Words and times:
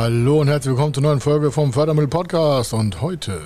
Hallo 0.00 0.40
und 0.40 0.46
herzlich 0.46 0.70
willkommen 0.70 0.94
zur 0.94 1.02
neuen 1.02 1.18
Folge 1.18 1.50
vom 1.50 1.72
Fördermittel 1.72 2.06
Podcast. 2.06 2.72
Und 2.72 3.02
heute 3.02 3.40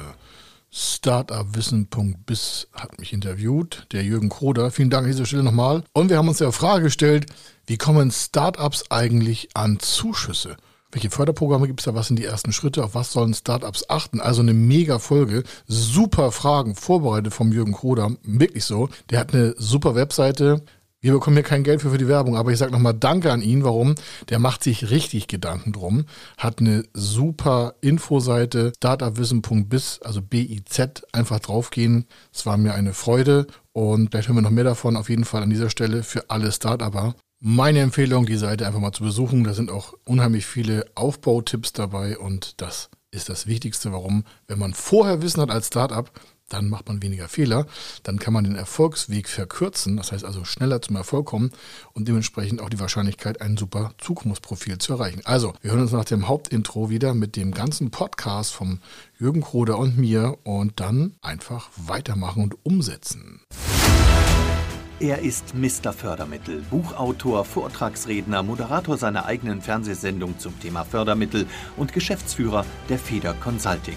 Startupwissen.biz 0.70 2.68
hat 2.74 2.98
mich 2.98 3.14
interviewt, 3.14 3.86
der 3.92 4.02
Jürgen 4.02 4.28
Kroder. 4.28 4.70
Vielen 4.70 4.90
Dank 4.90 5.04
an 5.04 5.10
dieser 5.10 5.24
Stelle 5.24 5.44
nochmal. 5.44 5.82
Und 5.94 6.10
wir 6.10 6.18
haben 6.18 6.28
uns 6.28 6.36
der 6.36 6.52
Frage 6.52 6.84
gestellt, 6.84 7.24
wie 7.66 7.78
kommen 7.78 8.10
Startups 8.10 8.84
eigentlich 8.90 9.48
an 9.54 9.78
Zuschüsse? 9.80 10.58
Welche 10.90 11.08
Förderprogramme 11.08 11.68
gibt 11.68 11.80
es 11.80 11.86
da? 11.86 11.94
Was 11.94 12.08
sind 12.08 12.18
die 12.18 12.26
ersten 12.26 12.52
Schritte? 12.52 12.84
Auf 12.84 12.94
was 12.94 13.12
sollen 13.12 13.32
Startups 13.32 13.88
achten? 13.88 14.20
Also 14.20 14.42
eine 14.42 14.52
mega 14.52 14.98
Folge. 14.98 15.44
Super 15.66 16.32
Fragen 16.32 16.74
vorbereitet 16.74 17.32
vom 17.32 17.50
Jürgen 17.50 17.72
Kroder. 17.72 18.10
Wirklich 18.24 18.66
so. 18.66 18.90
Der 19.08 19.20
hat 19.20 19.32
eine 19.32 19.54
super 19.56 19.94
Webseite. 19.94 20.62
Wir 21.02 21.12
bekommen 21.12 21.36
hier 21.36 21.42
kein 21.42 21.64
Geld 21.64 21.82
für, 21.82 21.90
für 21.90 21.98
die 21.98 22.06
Werbung, 22.06 22.36
aber 22.36 22.52
ich 22.52 22.58
sage 22.58 22.70
nochmal 22.70 22.94
Danke 22.94 23.32
an 23.32 23.42
ihn. 23.42 23.64
Warum? 23.64 23.96
Der 24.28 24.38
macht 24.38 24.62
sich 24.62 24.90
richtig 24.90 25.26
Gedanken 25.26 25.72
drum. 25.72 26.04
Hat 26.38 26.60
eine 26.60 26.84
super 26.94 27.74
Infoseite, 27.80 28.72
startupwissen.biz, 28.76 29.98
also 30.04 30.22
B-I-Z. 30.22 31.02
Einfach 31.12 31.40
draufgehen. 31.40 32.06
Es 32.32 32.46
war 32.46 32.56
mir 32.56 32.74
eine 32.74 32.94
Freude 32.94 33.48
und 33.72 34.10
vielleicht 34.10 34.28
hören 34.28 34.36
wir 34.36 34.42
noch 34.42 34.50
mehr 34.50 34.62
davon. 34.62 34.96
Auf 34.96 35.10
jeden 35.10 35.24
Fall 35.24 35.42
an 35.42 35.50
dieser 35.50 35.70
Stelle 35.70 36.04
für 36.04 36.30
alle 36.30 36.52
Startupper 36.52 37.16
meine 37.44 37.80
Empfehlung, 37.80 38.24
die 38.24 38.36
Seite 38.36 38.68
einfach 38.68 38.78
mal 38.78 38.92
zu 38.92 39.02
besuchen. 39.02 39.42
Da 39.42 39.52
sind 39.52 39.72
auch 39.72 39.94
unheimlich 40.04 40.46
viele 40.46 40.86
Aufbautipps 40.94 41.72
dabei 41.72 42.16
und 42.16 42.60
das 42.60 42.88
ist 43.10 43.28
das 43.28 43.48
Wichtigste. 43.48 43.92
Warum? 43.92 44.22
Wenn 44.46 44.60
man 44.60 44.72
vorher 44.72 45.20
Wissen 45.22 45.42
hat 45.42 45.50
als 45.50 45.66
Startup, 45.66 46.08
dann 46.52 46.68
macht 46.68 46.88
man 46.88 47.02
weniger 47.02 47.28
Fehler, 47.28 47.66
dann 48.02 48.18
kann 48.18 48.32
man 48.32 48.44
den 48.44 48.56
Erfolgsweg 48.56 49.28
verkürzen, 49.28 49.96
das 49.96 50.12
heißt 50.12 50.24
also 50.24 50.44
schneller 50.44 50.82
zum 50.82 50.96
Erfolg 50.96 51.26
kommen 51.26 51.50
und 51.92 52.08
dementsprechend 52.08 52.60
auch 52.60 52.70
die 52.70 52.80
Wahrscheinlichkeit, 52.80 53.40
ein 53.40 53.56
super 53.56 53.92
Zukunftsprofil 53.98 54.78
zu 54.78 54.94
erreichen. 54.94 55.22
Also, 55.24 55.54
wir 55.62 55.70
hören 55.70 55.82
uns 55.82 55.92
nach 55.92 56.04
dem 56.04 56.28
Hauptintro 56.28 56.90
wieder 56.90 57.14
mit 57.14 57.36
dem 57.36 57.52
ganzen 57.52 57.90
Podcast 57.90 58.52
vom 58.52 58.80
Jürgen 59.18 59.42
Kroder 59.42 59.78
und 59.78 59.98
mir 59.98 60.38
und 60.44 60.80
dann 60.80 61.14
einfach 61.22 61.70
weitermachen 61.76 62.42
und 62.42 62.56
umsetzen. 62.64 63.40
Er 65.02 65.18
ist 65.18 65.54
Mr. 65.54 65.92
Fördermittel, 65.92 66.62
Buchautor, 66.70 67.44
Vortragsredner, 67.44 68.44
Moderator 68.44 68.96
seiner 68.96 69.26
eigenen 69.26 69.60
Fernsehsendung 69.60 70.38
zum 70.38 70.58
Thema 70.60 70.84
Fördermittel 70.84 71.46
und 71.76 71.92
Geschäftsführer 71.92 72.64
der 72.88 72.98
Feder 72.98 73.34
Consulting. 73.34 73.96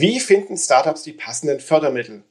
Wie 0.00 0.18
finden 0.18 0.56
Startups 0.56 1.02
die 1.02 1.12
passenden 1.12 1.60
Fördermittel? 1.60 2.22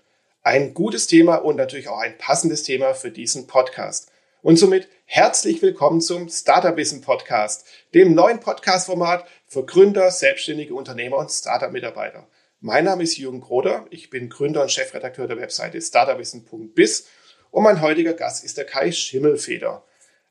Ein 0.42 0.74
gutes 0.74 1.06
Thema 1.06 1.36
und 1.36 1.56
natürlich 1.56 1.88
auch 1.88 2.00
ein 2.00 2.18
passendes 2.18 2.64
Thema 2.64 2.96
für 2.96 3.12
diesen 3.12 3.46
Podcast. 3.46 4.12
Und 4.42 4.58
somit 4.58 4.88
herzlich 5.06 5.62
willkommen 5.62 6.02
zum 6.02 6.30
Startup 6.30 6.76
Wissen 6.78 7.02
Podcast, 7.02 7.68
dem 7.94 8.16
neuen 8.16 8.40
Podcast-Format 8.40 9.24
für 9.46 9.68
Gründer, 9.68 10.10
selbstständige 10.10 10.74
Unternehmer 10.74 11.18
und 11.18 11.30
Startup-Mitarbeiter. 11.30 12.28
Mein 12.60 12.86
Name 12.86 13.04
ist 13.04 13.18
Jürgen 13.18 13.40
Groder, 13.40 13.86
ich 13.92 14.10
bin 14.10 14.30
Gründer 14.30 14.64
und 14.64 14.72
Chefredakteur 14.72 15.28
der 15.28 15.38
Webseite 15.38 15.80
startupwissen.biz 15.80 17.08
und 17.52 17.64
mein 17.64 17.82
heutiger 17.82 18.14
Gast 18.16 18.44
ist 18.44 18.58
der 18.58 18.66
Kai 18.66 18.92
Schimmelfeder. 18.92 19.84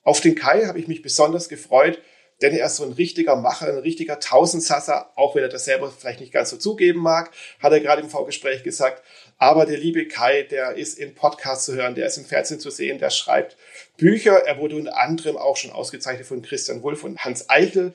Auf 0.03 0.21
den 0.21 0.35
Kai 0.35 0.65
habe 0.65 0.81
ich 0.81 0.89
mich 0.89 1.03
besonders 1.03 1.49
gefreut, 1.49 2.03
denn 2.41 2.55
er 2.55 2.67
ist 2.67 2.77
so 2.77 2.85
ein 2.85 2.93
richtiger 2.93 3.37
Macher, 3.37 3.67
ein 3.67 3.79
richtiger 3.79 4.21
Tausendsasser, 4.21 5.13
auch 5.17 5.35
wenn 5.35 5.43
er 5.43 5.49
das 5.49 5.65
selber 5.65 5.91
vielleicht 5.91 6.21
nicht 6.21 6.33
ganz 6.33 6.51
so 6.51 6.57
zugeben 6.57 7.01
mag, 7.01 7.33
hat 7.61 7.73
er 7.73 7.81
gerade 7.81 8.03
im 8.03 8.11
Vorgespräch 8.11 8.63
gesagt. 8.63 9.03
Aber 9.39 9.67
der 9.67 9.79
liebe 9.79 10.07
Kai, 10.07 10.43
der 10.43 10.75
ist 10.75 10.99
im 10.99 11.15
Podcast 11.15 11.65
zu 11.65 11.75
hören, 11.75 11.95
der 11.95 12.07
ist 12.07 12.17
im 12.17 12.25
Fernsehen 12.25 12.61
zu 12.61 12.71
sehen, 12.71 12.99
der 12.99 13.11
schreibt 13.11 13.57
Bücher. 13.97 14.47
Er 14.47 14.59
wurde 14.59 14.77
unter 14.77 14.97
anderem 14.97 15.37
auch 15.37 15.57
schon 15.57 15.71
ausgezeichnet 15.71 16.27
von 16.27 16.43
Christian 16.43 16.83
Wulff 16.83 17.05
und 17.05 17.25
Hans 17.25 17.49
Eichel. 17.51 17.95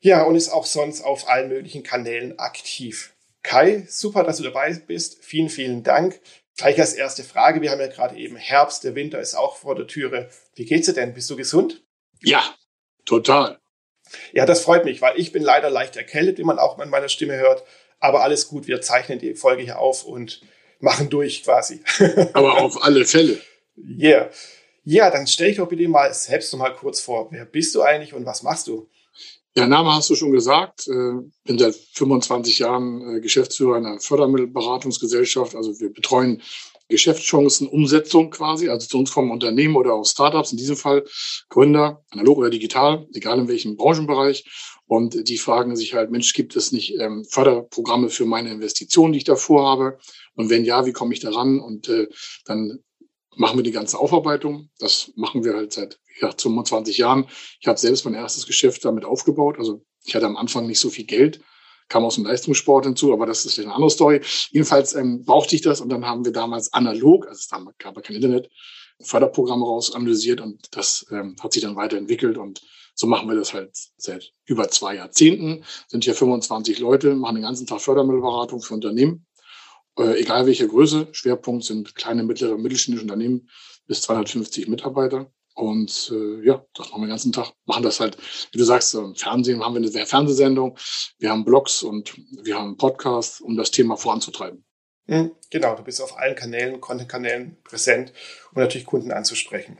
Ja, 0.00 0.22
und 0.22 0.36
ist 0.36 0.50
auch 0.50 0.66
sonst 0.66 1.02
auf 1.02 1.28
allen 1.28 1.48
möglichen 1.48 1.82
Kanälen 1.82 2.38
aktiv. 2.38 3.14
Kai, 3.42 3.86
super, 3.88 4.22
dass 4.22 4.38
du 4.38 4.42
dabei 4.42 4.72
bist. 4.74 5.24
Vielen, 5.24 5.48
vielen 5.48 5.82
Dank. 5.82 6.20
Gleich 6.56 6.78
als 6.78 6.92
erste 6.94 7.24
Frage. 7.24 7.60
Wir 7.60 7.70
haben 7.70 7.80
ja 7.80 7.88
gerade 7.88 8.16
eben 8.16 8.36
Herbst, 8.36 8.84
der 8.84 8.94
Winter 8.94 9.20
ist 9.20 9.34
auch 9.34 9.56
vor 9.56 9.74
der 9.74 9.86
Türe. 9.86 10.28
Wie 10.54 10.64
geht's 10.64 10.86
dir 10.86 10.92
denn? 10.92 11.14
Bist 11.14 11.28
du 11.30 11.36
gesund? 11.36 11.84
Ja, 12.22 12.42
total. 13.04 13.58
Ja, 14.32 14.46
das 14.46 14.62
freut 14.62 14.84
mich, 14.84 15.00
weil 15.00 15.18
ich 15.18 15.32
bin 15.32 15.42
leider 15.42 15.70
leicht 15.70 15.96
erkältet, 15.96 16.38
wie 16.38 16.44
man 16.44 16.58
auch 16.58 16.78
an 16.78 16.90
meiner 16.90 17.08
Stimme 17.08 17.36
hört. 17.36 17.64
Aber 18.00 18.22
alles 18.22 18.48
gut, 18.48 18.66
wir 18.66 18.80
zeichnen 18.80 19.18
die 19.18 19.34
Folge 19.34 19.62
hier 19.62 19.78
auf 19.78 20.04
und 20.04 20.42
machen 20.80 21.08
durch 21.08 21.42
quasi. 21.42 21.80
Aber 22.32 22.60
auf 22.60 22.82
alle 22.82 23.04
Fälle. 23.04 23.40
Yeah. 23.78 24.30
Ja, 24.84 25.10
dann 25.10 25.26
stell 25.26 25.48
dich 25.48 25.56
doch 25.56 25.68
bitte 25.68 25.88
mal 25.88 26.12
selbst 26.12 26.52
noch 26.52 26.60
mal 26.60 26.74
kurz 26.74 27.00
vor. 27.00 27.28
Wer 27.30 27.46
bist 27.46 27.74
du 27.74 27.82
eigentlich 27.82 28.12
und 28.12 28.26
was 28.26 28.42
machst 28.42 28.66
du? 28.66 28.88
Ja, 29.56 29.66
Name 29.66 29.94
hast 29.94 30.10
du 30.10 30.16
schon 30.16 30.32
gesagt. 30.32 30.88
Äh, 30.88 31.22
bin 31.44 31.58
seit 31.58 31.74
25 31.74 32.58
Jahren 32.58 33.16
äh, 33.16 33.20
Geschäftsführer 33.20 33.76
einer 33.76 34.00
Fördermittelberatungsgesellschaft. 34.00 35.54
Also 35.54 35.78
wir 35.80 35.92
betreuen 35.92 36.42
Geschäftschancen, 36.88 37.66
Umsetzung 37.66 38.30
quasi, 38.30 38.68
also 38.68 38.86
zu 38.86 38.98
uns 38.98 39.12
kommen 39.12 39.30
Unternehmen 39.30 39.76
oder 39.76 39.94
auch 39.94 40.04
Startups, 40.04 40.52
in 40.52 40.58
diesem 40.58 40.76
Fall 40.76 41.04
Gründer, 41.48 42.04
analog 42.10 42.38
oder 42.38 42.50
digital, 42.50 43.06
egal 43.14 43.38
in 43.38 43.48
welchem 43.48 43.76
Branchenbereich. 43.76 44.44
Und 44.86 45.28
die 45.28 45.38
fragen 45.38 45.76
sich 45.76 45.94
halt, 45.94 46.10
Mensch, 46.10 46.34
gibt 46.34 46.56
es 46.56 46.72
nicht 46.72 46.94
ähm, 47.00 47.24
Förderprogramme 47.24 48.10
für 48.10 48.26
meine 48.26 48.50
Investitionen, 48.50 49.12
die 49.12 49.18
ich 49.18 49.24
da 49.24 49.34
vorhabe? 49.34 49.98
Und 50.34 50.50
wenn 50.50 50.64
ja, 50.64 50.84
wie 50.84 50.92
komme 50.92 51.14
ich 51.14 51.20
daran? 51.20 51.58
Und 51.58 51.88
äh, 51.88 52.08
dann 52.44 52.80
machen 53.36 53.58
wir 53.58 53.64
die 53.64 53.72
ganze 53.72 53.98
Aufarbeitung. 53.98 54.70
Das 54.78 55.10
machen 55.16 55.42
wir 55.42 55.54
halt 55.54 55.72
seit 55.72 55.98
ja, 56.20 56.32
25 56.36 56.98
Jahren. 56.98 57.26
Ich 57.60 57.66
habe 57.66 57.78
selbst 57.78 58.04
mein 58.04 58.14
erstes 58.14 58.46
Geschäft 58.46 58.84
damit 58.84 59.04
aufgebaut. 59.04 59.58
Also 59.58 59.84
ich 60.04 60.14
hatte 60.14 60.26
am 60.26 60.36
Anfang 60.36 60.66
nicht 60.66 60.80
so 60.80 60.90
viel 60.90 61.06
Geld, 61.06 61.40
kam 61.94 62.04
aus 62.04 62.16
dem 62.16 62.24
Leistungssport 62.24 62.86
hinzu, 62.86 63.12
aber 63.12 63.24
das 63.24 63.46
ist 63.46 63.56
eine 63.60 63.72
andere 63.72 63.88
Story. 63.88 64.20
Jedenfalls 64.50 64.94
ähm, 64.96 65.24
brauchte 65.24 65.54
ich 65.54 65.62
das 65.62 65.80
und 65.80 65.90
dann 65.90 66.04
haben 66.04 66.24
wir 66.24 66.32
damals 66.32 66.72
analog, 66.72 67.28
also 67.28 67.38
es 67.38 67.48
gab 67.78 68.02
kein 68.02 68.16
Internet, 68.16 68.50
Förderprogramme 69.00 69.64
raus 69.64 69.94
analysiert 69.94 70.40
und 70.40 70.76
das 70.76 71.06
ähm, 71.12 71.36
hat 71.40 71.52
sich 71.52 71.62
dann 71.62 71.76
weiterentwickelt 71.76 72.36
und 72.36 72.62
so 72.96 73.06
machen 73.06 73.28
wir 73.28 73.36
das 73.36 73.54
halt 73.54 73.70
seit 73.96 74.32
über 74.44 74.68
zwei 74.70 74.96
Jahrzehnten. 74.96 75.64
Sind 75.86 76.02
hier 76.02 76.14
25 76.14 76.80
Leute, 76.80 77.14
machen 77.14 77.36
den 77.36 77.44
ganzen 77.44 77.68
Tag 77.68 77.80
Fördermittelberatung 77.80 78.60
für 78.60 78.74
Unternehmen, 78.74 79.26
äh, 79.96 80.20
egal 80.20 80.46
welche 80.46 80.66
Größe. 80.66 81.06
Schwerpunkt 81.12 81.62
sind 81.62 81.94
kleine, 81.94 82.24
mittlere, 82.24 82.58
mittelständische 82.58 83.04
Unternehmen 83.04 83.48
bis 83.86 84.02
250 84.02 84.66
Mitarbeiter. 84.66 85.30
Und 85.54 86.12
äh, 86.12 86.44
ja, 86.44 86.64
das 86.74 86.90
machen 86.90 87.02
wir 87.02 87.06
den 87.06 87.10
ganzen 87.10 87.32
Tag. 87.32 87.52
Machen 87.64 87.84
das 87.84 88.00
halt, 88.00 88.18
wie 88.52 88.58
du 88.58 88.64
sagst, 88.64 88.92
im 88.94 89.14
Fernsehen 89.14 89.64
haben 89.64 89.74
wir 89.74 89.80
eine 89.80 90.06
Fernsehsendung, 90.06 90.76
wir 91.18 91.30
haben 91.30 91.44
Blogs 91.44 91.82
und 91.82 92.16
wir 92.42 92.58
haben 92.58 92.76
Podcasts, 92.76 93.40
um 93.40 93.56
das 93.56 93.70
Thema 93.70 93.96
voranzutreiben. 93.96 94.64
Mhm, 95.06 95.32
genau, 95.50 95.76
du 95.76 95.84
bist 95.84 96.00
auf 96.00 96.18
allen 96.18 96.34
Kanälen, 96.34 96.80
Content-Kanälen 96.80 97.62
präsent, 97.62 98.12
um 98.52 98.60
natürlich 98.62 98.86
Kunden 98.86 99.12
anzusprechen. 99.12 99.78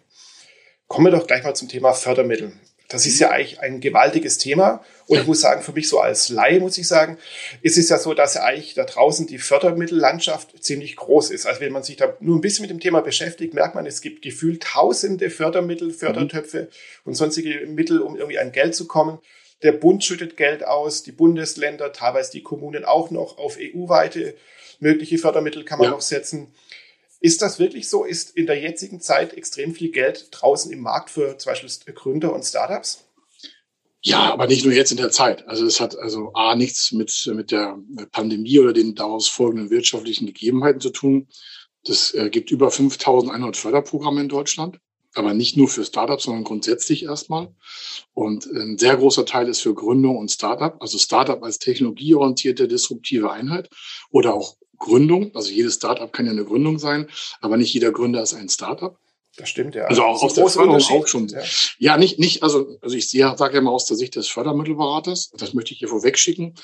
Kommen 0.86 1.06
wir 1.06 1.18
doch 1.18 1.26
gleich 1.26 1.42
mal 1.42 1.56
zum 1.56 1.68
Thema 1.68 1.92
Fördermittel. 1.92 2.52
Das 2.94 3.06
ist 3.06 3.19
ja 3.19 3.31
eigentlich 3.31 3.61
ein 3.61 3.81
gewaltiges 3.81 4.38
Thema. 4.38 4.85
Und 5.06 5.19
ich 5.19 5.26
muss 5.26 5.41
sagen, 5.41 5.62
für 5.62 5.73
mich 5.73 5.88
so 5.88 5.99
als 5.99 6.29
Laie 6.29 6.61
muss 6.61 6.79
ich 6.79 6.87
sagen, 6.87 7.19
ist 7.61 7.76
es 7.76 7.88
ja 7.88 7.99
so, 7.99 8.14
dass 8.14 8.35
ja 8.35 8.44
eigentlich 8.44 8.75
da 8.75 8.85
draußen 8.85 9.26
die 9.26 9.38
Fördermittellandschaft 9.38 10.62
ziemlich 10.62 10.94
groß 10.94 11.31
ist. 11.31 11.46
Also 11.46 11.61
wenn 11.61 11.73
man 11.73 11.82
sich 11.82 11.96
da 11.96 12.17
nur 12.20 12.37
ein 12.37 12.41
bisschen 12.41 12.62
mit 12.62 12.70
dem 12.70 12.79
Thema 12.79 13.00
beschäftigt, 13.00 13.52
merkt 13.52 13.75
man, 13.75 13.85
es 13.85 14.00
gibt 14.00 14.23
gefühlt 14.23 14.62
tausende 14.62 15.29
Fördermittel, 15.29 15.93
Fördertöpfe 15.93 16.61
mhm. 16.61 16.69
und 17.05 17.14
sonstige 17.14 17.67
Mittel, 17.67 18.00
um 18.00 18.17
irgendwie 18.17 18.38
an 18.38 18.52
Geld 18.52 18.76
zu 18.76 18.87
kommen. 18.87 19.19
Der 19.64 19.73
Bund 19.73 20.05
schüttet 20.05 20.37
Geld 20.37 20.64
aus, 20.64 21.02
die 21.02 21.12
Bundesländer, 21.12 21.93
teilweise 21.93 22.31
die 22.31 22.43
Kommunen 22.43 22.85
auch 22.85 23.11
noch 23.11 23.38
auf 23.38 23.58
EU-weite 23.58 24.35
mögliche 24.81 25.19
Fördermittel 25.19 25.64
kann 25.64 25.79
man 25.79 25.87
ja. 25.87 25.91
noch 25.93 26.00
setzen 26.00 26.52
Ist 27.24 27.40
das 27.40 27.58
wirklich 27.58 27.88
so? 27.88 28.04
Ist 28.04 28.36
in 28.36 28.44
der 28.44 28.60
jetzigen 28.60 29.00
Zeit 29.00 29.32
extrem 29.32 29.74
viel 29.74 29.90
Geld 29.90 30.28
draußen 30.30 30.70
im 30.70 30.80
Markt 30.80 31.08
für 31.08 31.38
zum 31.38 31.52
Beispiel 31.52 31.94
Gründer 31.94 32.34
und 32.34 32.44
Startups? 32.44 33.04
Ja, 34.02 34.30
aber 34.30 34.46
nicht 34.46 34.66
nur 34.66 34.74
jetzt 34.74 34.90
in 34.90 34.98
der 34.98 35.10
Zeit. 35.10 35.48
Also 35.48 35.64
es 35.64 35.80
hat 35.80 35.96
also 35.96 36.34
A 36.34 36.54
nichts 36.54 36.92
mit, 36.92 37.32
mit 37.34 37.50
der 37.50 37.78
Pandemie 38.12 38.58
oder 38.58 38.74
den 38.74 38.94
daraus 38.94 39.26
folgenden 39.26 39.70
wirtschaftlichen 39.70 40.26
Gegebenheiten 40.26 40.82
zu 40.82 40.90
tun. 40.90 41.28
Das 41.84 42.12
äh, 42.12 42.28
gibt 42.28 42.50
über 42.50 42.70
5100 42.70 43.56
Förderprogramme 43.56 44.20
in 44.20 44.28
Deutschland, 44.28 44.78
aber 45.14 45.32
nicht 45.32 45.56
nur 45.56 45.68
für 45.68 45.86
Startups, 45.86 46.24
sondern 46.24 46.44
grundsätzlich 46.44 47.04
erstmal. 47.04 47.54
Und 48.12 48.44
ein 48.44 48.76
sehr 48.76 48.98
großer 48.98 49.24
Teil 49.24 49.48
ist 49.48 49.62
für 49.62 49.72
Gründung 49.72 50.18
und 50.18 50.30
Startup, 50.30 50.76
also 50.78 50.98
Startup 50.98 51.42
als 51.42 51.58
technologieorientierte, 51.58 52.68
disruptive 52.68 53.32
Einheit 53.32 53.70
oder 54.10 54.34
auch 54.34 54.58
Gründung. 54.84 55.34
Also 55.34 55.50
jedes 55.50 55.75
Startup 55.76 56.12
kann 56.12 56.26
ja 56.26 56.32
eine 56.32 56.44
Gründung 56.44 56.78
sein, 56.78 57.08
aber 57.40 57.56
nicht 57.56 57.72
jeder 57.72 57.90
Gründer 57.90 58.22
ist 58.22 58.34
ein 58.34 58.50
Startup. 58.50 58.98
Das 59.36 59.48
stimmt, 59.48 59.75
ja. 59.75 59.86
Also 59.86 60.02
auch 60.02 60.22
aus 60.22 60.34
der 60.34 60.46
Förderung 60.46 60.81
auch 60.81 61.08
schon. 61.08 61.26
Ja. 61.26 61.42
ja, 61.78 61.96
nicht, 61.96 62.20
nicht, 62.20 62.42
also, 62.44 62.78
also 62.81 62.94
ich 62.94 63.10
sage 63.10 63.54
ja 63.54 63.60
mal 63.60 63.70
aus 63.70 63.86
der 63.86 63.96
Sicht 63.96 64.14
des 64.14 64.28
Fördermittelberaters, 64.28 65.32
das 65.36 65.54
möchte 65.54 65.72
ich 65.72 65.78
hier 65.78 65.88
vorweg 65.88 66.19
schicken. 66.19 66.54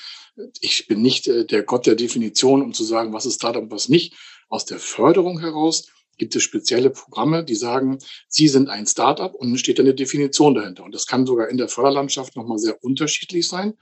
Ich 0.61 0.87
bin 0.87 1.01
nicht 1.01 1.27
äh, 1.27 1.45
der 1.45 1.63
Gott 1.63 1.85
der 1.85 1.95
Definition, 1.95 2.61
um 2.61 2.73
zu 2.73 2.85
sagen, 2.85 3.11
was 3.11 3.25
ist 3.25 3.35
Startup 3.35 3.63
und 3.63 3.71
was 3.71 3.89
nicht. 3.89 4.13
Aus 4.47 4.65
der 4.65 4.79
Förderung 4.79 5.39
heraus 5.39 5.87
gibt 6.17 6.35
es 6.35 6.43
spezielle 6.43 6.91
Programme, 6.91 7.43
die 7.43 7.55
sagen, 7.55 7.97
Sie 8.29 8.47
sind 8.47 8.69
ein 8.69 8.85
Startup 8.85 9.33
und 9.33 9.49
dann 9.49 9.57
steht 9.57 9.79
eine 9.79 9.95
Definition 9.95 10.53
dahinter. 10.53 10.83
Und 10.83 10.93
das 10.93 11.07
kann 11.07 11.25
sogar 11.25 11.49
in 11.49 11.57
der 11.57 11.67
Förderlandschaft 11.67 12.35
nochmal 12.35 12.59
sehr 12.59 12.81
unterschiedlich 12.83 13.47
sein. 13.47 13.73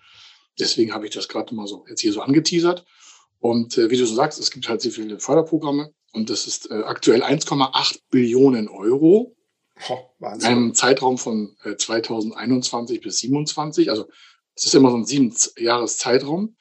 Deswegen 0.57 0.93
habe 0.93 1.05
ich 1.05 1.13
das 1.13 1.27
gerade 1.27 1.53
mal 1.53 1.67
so 1.67 1.85
jetzt 1.89 2.01
hier 2.01 2.13
so 2.13 2.21
angeteasert. 2.21 2.85
Und 3.39 3.77
äh, 3.77 3.89
wie 3.89 3.97
du 3.97 4.05
so 4.05 4.15
sagst, 4.15 4.39
es 4.39 4.51
gibt 4.51 4.67
halt 4.67 4.81
sehr 4.81 4.91
viele 4.91 5.19
Förderprogramme. 5.19 5.93
Und 6.13 6.29
das 6.29 6.47
ist 6.47 6.69
äh, 6.71 6.83
aktuell 6.83 7.23
1,8 7.23 7.99
Billionen 8.09 8.67
Euro. 8.67 9.35
Oh, 9.87 9.97
in 10.19 10.43
einem 10.43 10.73
Zeitraum 10.73 11.17
von 11.17 11.55
äh, 11.63 11.75
2021 11.75 12.99
bis 12.99 13.19
2027. 13.19 13.89
Also 13.89 14.09
es 14.55 14.65
ist 14.65 14.75
immer 14.75 14.91
so 14.91 14.97
ein 14.97 15.05
sieben 15.05 15.33
Jahres 15.57 15.97
Zeitraum, 15.97 16.57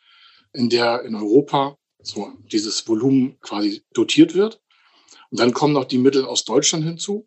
in 0.52 0.70
der 0.70 1.02
in 1.02 1.16
Europa 1.16 1.76
so 2.00 2.32
dieses 2.52 2.86
Volumen 2.86 3.40
quasi 3.40 3.82
dotiert 3.92 4.34
wird. 4.34 4.60
Und 5.30 5.40
dann 5.40 5.52
kommen 5.52 5.75
noch 5.75 5.84
die 5.84 5.98
Mittel 5.98 6.25
aus 6.25 6.44
Deutschland 6.44 6.84
hinzu. 6.84 7.26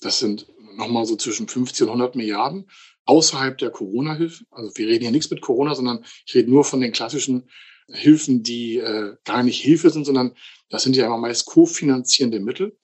Das 0.00 0.18
sind 0.18 0.46
nochmal 0.76 1.04
so 1.04 1.16
zwischen 1.16 1.48
50 1.48 1.82
und 1.82 1.88
100 1.88 2.16
Milliarden 2.16 2.70
außerhalb 3.04 3.56
der 3.58 3.70
Corona-Hilfe. 3.70 4.44
Also 4.50 4.76
wir 4.76 4.88
reden 4.88 5.02
hier 5.02 5.10
nichts 5.10 5.30
mit 5.30 5.40
Corona, 5.40 5.74
sondern 5.74 6.04
ich 6.26 6.34
rede 6.34 6.50
nur 6.50 6.64
von 6.64 6.80
den 6.80 6.92
klassischen 6.92 7.48
Hilfen, 7.88 8.42
die 8.42 8.78
äh, 8.78 9.16
gar 9.24 9.42
nicht 9.42 9.60
Hilfe 9.60 9.90
sind, 9.90 10.04
sondern 10.04 10.34
das 10.68 10.82
sind 10.82 10.96
ja 10.96 11.06
immer 11.06 11.18
meist 11.18 11.46
kofinanzierende 11.46 12.40
Mittel. 12.40 12.76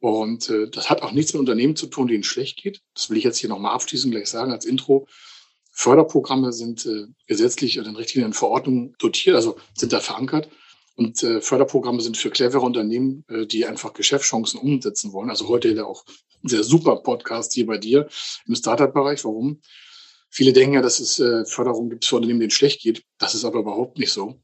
Und 0.00 0.50
äh, 0.50 0.68
das 0.68 0.90
hat 0.90 1.02
auch 1.02 1.12
nichts 1.12 1.32
mit 1.32 1.40
Unternehmen 1.40 1.76
zu 1.76 1.86
tun, 1.86 2.08
denen 2.08 2.24
schlecht 2.24 2.60
geht. 2.60 2.82
Das 2.94 3.08
will 3.08 3.18
ich 3.18 3.24
jetzt 3.24 3.38
hier 3.38 3.48
nochmal 3.48 3.72
abschließend 3.72 4.12
gleich 4.12 4.28
sagen 4.28 4.50
als 4.50 4.64
Intro. 4.64 5.06
Förderprogramme 5.70 6.52
sind 6.52 6.84
äh, 6.86 7.06
gesetzlich 7.26 7.78
oder 7.78 7.88
in 7.88 7.96
richtigen 7.96 8.32
Verordnungen 8.32 8.94
dotiert, 8.98 9.36
also 9.36 9.56
sind 9.76 9.92
da 9.92 10.00
verankert. 10.00 10.48
Und 10.96 11.22
äh, 11.22 11.40
Förderprogramme 11.40 12.02
sind 12.02 12.16
für 12.16 12.30
clevere 12.30 12.62
Unternehmen, 12.62 13.24
äh, 13.28 13.46
die 13.46 13.64
einfach 13.64 13.94
Geschäftschancen 13.94 14.60
umsetzen 14.60 15.12
wollen. 15.12 15.30
Also 15.30 15.48
heute 15.48 15.68
ja 15.72 15.84
auch 15.84 16.04
ein 16.42 16.48
sehr 16.48 16.64
super 16.64 16.96
Podcast 16.96 17.54
hier 17.54 17.66
bei 17.66 17.78
dir 17.78 18.08
im 18.46 18.54
Startup-Bereich. 18.54 19.24
Warum? 19.24 19.60
Viele 20.32 20.52
denken 20.52 20.74
ja, 20.74 20.82
dass 20.82 20.98
es 20.98 21.20
äh, 21.20 21.44
Förderung 21.44 21.90
gibt 21.90 22.04
für 22.04 22.16
Unternehmen, 22.16 22.40
denen 22.40 22.50
schlecht 22.50 22.80
geht. 22.80 23.04
Das 23.18 23.34
ist 23.34 23.44
aber 23.44 23.60
überhaupt 23.60 23.98
nicht 23.98 24.12
so 24.12 24.40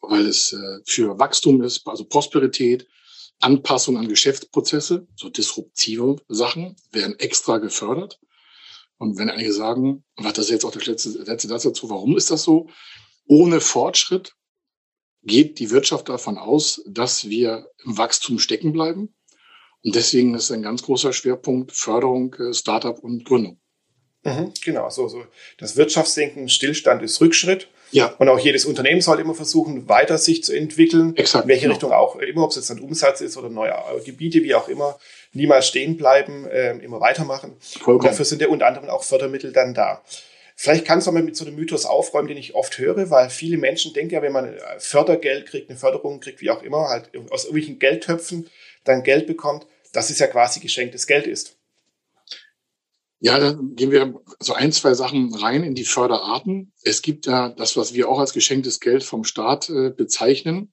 weil 0.00 0.26
es 0.26 0.52
äh, 0.52 0.80
für 0.84 1.18
Wachstum 1.18 1.62
ist, 1.62 1.86
also 1.86 2.04
Prosperität, 2.04 2.86
Anpassung 3.40 3.96
an 3.96 4.08
Geschäftsprozesse, 4.08 5.06
so 5.14 5.28
disruptive 5.28 6.16
Sachen 6.28 6.76
werden 6.90 7.18
extra 7.18 7.58
gefördert. 7.58 8.18
Und 8.98 9.16
wenn 9.16 9.30
einige 9.30 9.52
sagen, 9.52 10.04
was 10.16 10.32
das 10.32 10.46
ist 10.46 10.50
jetzt 10.50 10.64
auch 10.64 10.72
der 10.72 10.82
letzte, 10.82 11.10
letzte 11.10 11.48
Satz 11.48 11.62
dazu, 11.62 11.88
warum 11.88 12.16
ist 12.16 12.32
das 12.32 12.42
so? 12.42 12.68
Ohne 13.26 13.60
Fortschritt 13.60 14.34
geht 15.22 15.60
die 15.60 15.70
Wirtschaft 15.70 16.08
davon 16.08 16.36
aus, 16.36 16.82
dass 16.86 17.28
wir 17.28 17.70
im 17.84 17.96
Wachstum 17.96 18.40
stecken 18.40 18.72
bleiben. 18.72 19.14
Und 19.84 19.94
deswegen 19.94 20.34
ist 20.34 20.50
ein 20.50 20.62
ganz 20.62 20.82
großer 20.82 21.12
Schwerpunkt 21.12 21.70
Förderung, 21.70 22.34
äh, 22.34 22.52
Startup 22.52 22.98
und 22.98 23.24
Gründung. 23.24 23.60
Mhm, 24.24 24.52
genau, 24.64 24.90
so, 24.90 25.08
so. 25.08 25.24
Das 25.58 25.76
Wirtschaftsdenken, 25.76 26.48
Stillstand 26.48 27.02
ist 27.02 27.20
Rückschritt. 27.20 27.68
Ja. 27.90 28.14
Und 28.18 28.28
auch 28.28 28.38
jedes 28.38 28.66
Unternehmen 28.66 29.00
soll 29.00 29.18
immer 29.20 29.34
versuchen, 29.34 29.88
weiter 29.88 30.18
sich 30.18 30.44
zu 30.44 30.52
entwickeln. 30.52 31.16
Exakt. 31.16 31.44
In 31.44 31.48
welche 31.48 31.62
genau. 31.62 31.74
Richtung 31.74 31.92
auch 31.92 32.16
immer, 32.16 32.44
ob 32.44 32.50
es 32.50 32.56
jetzt 32.56 32.70
ein 32.70 32.80
Umsatz 32.80 33.20
ist 33.20 33.36
oder 33.36 33.48
neue 33.48 33.74
Gebiete, 34.04 34.42
wie 34.42 34.54
auch 34.54 34.68
immer. 34.68 34.98
Niemals 35.32 35.68
stehen 35.68 35.96
bleiben, 35.96 36.46
äh, 36.46 36.72
immer 36.78 37.00
weitermachen. 37.00 37.56
Vollkommen. 37.60 38.00
Und 38.00 38.04
dafür 38.06 38.24
sind 38.24 38.42
ja 38.42 38.48
unter 38.48 38.66
anderem 38.66 38.90
auch 38.90 39.04
Fördermittel 39.04 39.52
dann 39.52 39.72
da. 39.72 40.02
Vielleicht 40.60 40.86
kannst 40.86 41.06
du 41.06 41.12
mal 41.12 41.22
mit 41.22 41.36
so 41.36 41.46
einem 41.46 41.54
Mythos 41.54 41.86
aufräumen, 41.86 42.26
den 42.26 42.36
ich 42.36 42.56
oft 42.56 42.78
höre, 42.78 43.10
weil 43.10 43.30
viele 43.30 43.58
Menschen 43.58 43.92
denken 43.92 44.14
ja, 44.14 44.22
wenn 44.22 44.32
man 44.32 44.56
Fördergeld 44.78 45.46
kriegt, 45.46 45.70
eine 45.70 45.78
Förderung 45.78 46.18
kriegt, 46.18 46.40
wie 46.40 46.50
auch 46.50 46.62
immer, 46.62 46.88
halt 46.88 47.12
aus 47.30 47.44
irgendwelchen 47.44 47.78
Geldtöpfen 47.78 48.50
dann 48.82 49.04
Geld 49.04 49.28
bekommt, 49.28 49.66
dass 49.92 50.10
es 50.10 50.18
ja 50.18 50.26
quasi 50.26 50.58
geschenktes 50.58 51.06
Geld 51.06 51.28
ist. 51.28 51.57
Ja, 53.20 53.38
dann 53.38 53.74
gehen 53.74 53.90
wir 53.90 54.20
so 54.38 54.54
ein, 54.54 54.70
zwei 54.72 54.94
Sachen 54.94 55.34
rein 55.34 55.64
in 55.64 55.74
die 55.74 55.84
Förderarten. 55.84 56.72
Es 56.82 57.02
gibt 57.02 57.26
ja 57.26 57.48
das, 57.48 57.76
was 57.76 57.92
wir 57.92 58.08
auch 58.08 58.20
als 58.20 58.32
geschenktes 58.32 58.78
Geld 58.78 59.02
vom 59.02 59.24
Staat 59.24 59.68
äh, 59.70 59.90
bezeichnen. 59.90 60.72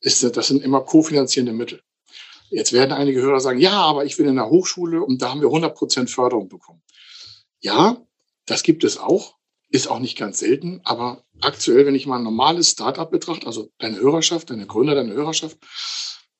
Ist, 0.00 0.22
das 0.36 0.48
sind 0.48 0.62
immer 0.62 0.80
kofinanzierende 0.82 1.52
Mittel. 1.52 1.82
Jetzt 2.50 2.72
werden 2.72 2.92
einige 2.92 3.20
Hörer 3.20 3.40
sagen, 3.40 3.60
ja, 3.60 3.72
aber 3.72 4.04
ich 4.04 4.16
bin 4.16 4.28
in 4.28 4.36
der 4.36 4.50
Hochschule 4.50 5.02
und 5.02 5.22
da 5.22 5.30
haben 5.30 5.40
wir 5.40 5.48
100 5.48 5.74
Prozent 5.74 6.10
Förderung 6.10 6.48
bekommen. 6.48 6.82
Ja, 7.60 8.04
das 8.46 8.62
gibt 8.62 8.84
es 8.84 8.98
auch. 8.98 9.36
Ist 9.70 9.88
auch 9.88 10.00
nicht 10.00 10.18
ganz 10.18 10.38
selten. 10.38 10.80
Aber 10.84 11.24
aktuell, 11.40 11.86
wenn 11.86 11.94
ich 11.94 12.06
mal 12.06 12.18
ein 12.18 12.24
normales 12.24 12.70
Startup 12.70 13.10
betrachte, 13.10 13.46
also 13.46 13.70
deine 13.78 13.98
Hörerschaft, 13.98 14.50
deine 14.50 14.66
Gründer, 14.66 14.94
deine 14.94 15.14
Hörerschaft, 15.14 15.58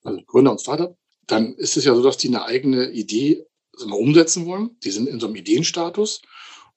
also 0.03 0.21
Gründer 0.25 0.51
und 0.51 0.61
Startup, 0.61 0.95
dann 1.25 1.55
ist 1.55 1.77
es 1.77 1.85
ja 1.85 1.95
so, 1.95 2.03
dass 2.03 2.17
die 2.17 2.27
eine 2.27 2.45
eigene 2.45 2.91
Idee 2.91 3.45
mal 3.85 3.95
umsetzen 3.95 4.45
wollen. 4.45 4.77
Die 4.83 4.91
sind 4.91 5.07
in 5.07 5.19
so 5.19 5.27
einem 5.27 5.35
Ideenstatus. 5.35 6.21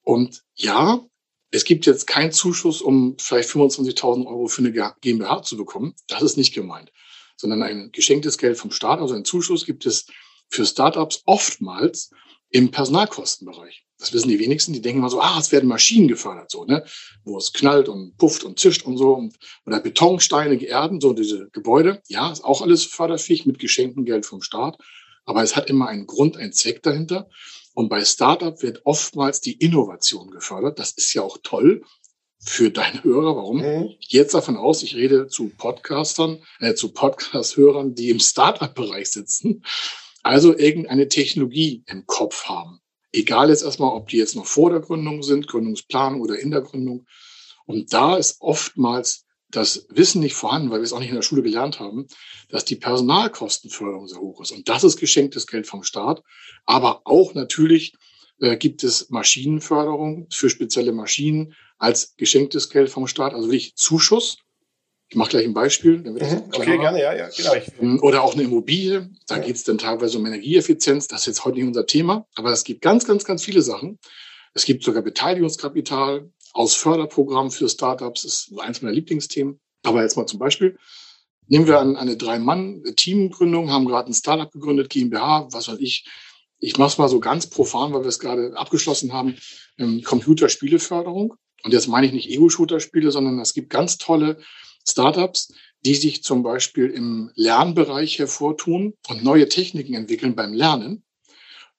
Und 0.02 0.42
ja, 0.54 1.04
es 1.50 1.64
gibt 1.64 1.86
jetzt 1.86 2.06
keinen 2.06 2.32
Zuschuss, 2.32 2.80
um 2.80 3.16
vielleicht 3.18 3.48
25.000 3.50 4.26
Euro 4.26 4.46
für 4.48 4.62
eine 4.62 4.94
GmbH 5.00 5.42
zu 5.42 5.56
bekommen. 5.56 5.94
Das 6.08 6.22
ist 6.22 6.36
nicht 6.36 6.54
gemeint, 6.54 6.92
sondern 7.36 7.62
ein 7.62 7.90
geschenktes 7.92 8.38
Geld 8.38 8.58
vom 8.58 8.70
Staat, 8.70 9.00
also 9.00 9.14
ein 9.14 9.24
Zuschuss 9.24 9.64
gibt 9.64 9.86
es 9.86 10.06
für 10.48 10.66
Startups 10.66 11.22
oftmals 11.24 12.10
im 12.50 12.70
Personalkostenbereich. 12.70 13.84
Das 13.98 14.12
wissen 14.12 14.28
die 14.28 14.38
wenigsten, 14.38 14.72
die 14.74 14.82
denken 14.82 14.98
immer 14.98 15.08
so, 15.08 15.20
ah, 15.20 15.38
es 15.38 15.52
werden 15.52 15.68
Maschinen 15.68 16.06
gefördert, 16.06 16.50
so, 16.50 16.64
ne, 16.64 16.84
wo 17.24 17.38
es 17.38 17.52
knallt 17.52 17.88
und 17.88 18.16
pufft 18.18 18.44
und 18.44 18.58
zischt 18.58 18.84
und 18.84 18.98
so, 18.98 19.14
und, 19.14 19.36
oder 19.64 19.80
Betonsteine, 19.80 20.62
Erden, 20.62 21.00
so 21.00 21.14
diese 21.14 21.48
Gebäude. 21.52 22.02
Ja, 22.08 22.30
ist 22.30 22.44
auch 22.44 22.60
alles 22.60 22.84
förderfähig 22.84 23.46
mit 23.46 23.58
geschenktem 23.58 24.04
Geld 24.04 24.26
vom 24.26 24.42
Staat. 24.42 24.78
Aber 25.26 25.42
es 25.42 25.56
hat 25.56 25.68
immer 25.68 25.88
einen 25.88 26.06
Grund, 26.06 26.36
einen 26.36 26.52
Zweck 26.52 26.82
dahinter. 26.82 27.28
Und 27.74 27.90
bei 27.90 28.04
Startup 28.04 28.62
wird 28.62 28.80
oftmals 28.84 29.42
die 29.42 29.52
Innovation 29.52 30.30
gefördert. 30.30 30.78
Das 30.78 30.92
ist 30.92 31.12
ja 31.12 31.20
auch 31.20 31.36
toll 31.42 31.84
für 32.38 32.70
deine 32.70 33.04
Hörer. 33.04 33.36
Warum? 33.36 33.58
Mhm. 33.58 33.90
Jetzt 34.00 34.34
davon 34.34 34.56
aus, 34.56 34.82
ich 34.82 34.94
rede 34.94 35.26
zu 35.26 35.50
Podcastern, 35.50 36.42
äh, 36.60 36.74
zu 36.74 36.92
Podcast-Hörern, 36.92 37.94
die 37.94 38.10
im 38.10 38.20
Startup-Bereich 38.20 39.10
sitzen. 39.10 39.62
Also 40.22 40.56
irgendeine 40.56 41.08
Technologie 41.08 41.82
im 41.86 42.06
Kopf 42.06 42.44
haben. 42.44 42.80
Egal 43.12 43.50
jetzt 43.50 43.62
erstmal, 43.62 43.94
ob 43.94 44.08
die 44.08 44.18
jetzt 44.18 44.36
noch 44.36 44.46
vor 44.46 44.70
der 44.70 44.80
Gründung 44.80 45.22
sind, 45.22 45.48
Gründungsplanung 45.48 46.20
oder 46.20 46.38
in 46.38 46.50
der 46.50 46.62
Gründung. 46.62 47.06
Und 47.66 47.92
da 47.92 48.16
ist 48.16 48.40
oftmals 48.40 49.25
das 49.50 49.86
Wissen 49.90 50.20
nicht 50.20 50.34
vorhanden, 50.34 50.70
weil 50.70 50.80
wir 50.80 50.84
es 50.84 50.92
auch 50.92 50.98
nicht 50.98 51.10
in 51.10 51.14
der 51.14 51.22
Schule 51.22 51.42
gelernt 51.42 51.78
haben, 51.78 52.06
dass 52.48 52.64
die 52.64 52.76
Personalkostenförderung 52.76 54.08
sehr 54.08 54.20
hoch 54.20 54.40
ist. 54.40 54.50
Und 54.50 54.68
das 54.68 54.84
ist 54.84 54.98
geschenktes 54.98 55.46
Geld 55.46 55.66
vom 55.66 55.82
Staat. 55.82 56.22
Aber 56.64 57.02
auch 57.04 57.34
natürlich 57.34 57.94
äh, 58.40 58.56
gibt 58.56 58.84
es 58.84 59.10
Maschinenförderung 59.10 60.26
für 60.32 60.50
spezielle 60.50 60.92
Maschinen 60.92 61.54
als 61.78 62.16
geschenktes 62.16 62.70
Geld 62.70 62.90
vom 62.90 63.06
Staat, 63.06 63.34
also 63.34 63.48
wirklich 63.48 63.76
Zuschuss. 63.76 64.38
Ich 65.08 65.16
mache 65.16 65.30
gleich 65.30 65.44
ein 65.44 65.54
Beispiel. 65.54 66.02
Wird 66.02 66.20
mhm, 66.20 66.42
okay, 66.52 66.78
gerne, 66.78 67.00
ja, 67.00 67.14
ja, 67.14 67.28
genau. 67.28 67.54
Ähm, 67.80 68.02
oder 68.02 68.24
auch 68.24 68.34
eine 68.34 68.42
Immobilie. 68.42 69.08
Da 69.28 69.36
ja. 69.36 69.42
geht 69.42 69.54
es 69.54 69.62
dann 69.62 69.78
teilweise 69.78 70.18
um 70.18 70.26
Energieeffizienz. 70.26 71.06
Das 71.06 71.20
ist 71.20 71.26
jetzt 71.26 71.44
heute 71.44 71.58
nicht 71.58 71.66
unser 71.68 71.86
Thema. 71.86 72.26
Aber 72.34 72.50
es 72.50 72.64
gibt 72.64 72.82
ganz, 72.82 73.06
ganz, 73.06 73.24
ganz 73.24 73.44
viele 73.44 73.62
Sachen. 73.62 74.00
Es 74.52 74.64
gibt 74.64 74.82
sogar 74.82 75.02
Beteiligungskapital 75.02 76.28
aus 76.56 76.74
Förderprogrammen 76.74 77.50
für 77.50 77.68
Startups. 77.68 78.24
Ist 78.24 78.52
eins 78.58 78.82
meiner 78.82 78.94
Lieblingsthemen. 78.94 79.60
Aber 79.82 80.02
jetzt 80.02 80.16
mal 80.16 80.26
zum 80.26 80.38
Beispiel. 80.38 80.78
Nehmen 81.48 81.66
wir 81.66 81.78
an 81.78 81.96
eine 81.96 82.16
Drei-Mann-Teamgründung, 82.16 83.70
haben 83.70 83.86
gerade 83.86 84.10
ein 84.10 84.14
Startup 84.14 84.50
gegründet, 84.50 84.90
GmbH, 84.90 85.46
was 85.52 85.68
weiß 85.68 85.78
ich. 85.78 86.08
Ich 86.58 86.76
mache 86.76 86.88
es 86.88 86.98
mal 86.98 87.08
so 87.08 87.20
ganz 87.20 87.46
profan, 87.48 87.92
weil 87.92 88.00
wir 88.00 88.08
es 88.08 88.18
gerade 88.18 88.56
abgeschlossen 88.56 89.12
haben. 89.12 89.36
Ähm, 89.78 90.02
Computerspieleförderung. 90.02 91.34
Und 91.62 91.72
jetzt 91.72 91.86
meine 91.86 92.06
ich 92.06 92.12
nicht 92.12 92.28
Ego-Shooter-Spiele, 92.30 93.12
sondern 93.12 93.38
es 93.38 93.54
gibt 93.54 93.70
ganz 93.70 93.98
tolle 93.98 94.38
Startups, 94.88 95.52
die 95.84 95.94
sich 95.94 96.24
zum 96.24 96.42
Beispiel 96.42 96.86
im 96.90 97.30
Lernbereich 97.34 98.18
hervortun 98.18 98.94
und 99.08 99.22
neue 99.22 99.48
Techniken 99.48 99.94
entwickeln 99.94 100.34
beim 100.34 100.52
Lernen 100.52 101.04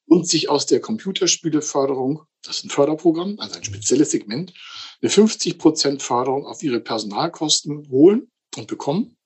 und 0.06 0.28
sich 0.28 0.50
aus 0.50 0.66
der 0.66 0.80
Computerspieleförderung, 0.80 2.22
das 2.48 2.58
ist 2.58 2.66
ein 2.66 2.70
Förderprogramm, 2.70 3.36
also 3.40 3.56
ein 3.56 3.64
spezielles 3.64 4.12
Segment, 4.12 4.54
eine 5.02 5.10
50 5.10 5.58
Prozent 5.58 6.02
Förderung 6.02 6.46
auf 6.46 6.64
ihre 6.64 6.80
Personalkosten 6.80 7.90
holen 7.90 8.32
und 8.56 8.68
bekommen 8.68 9.18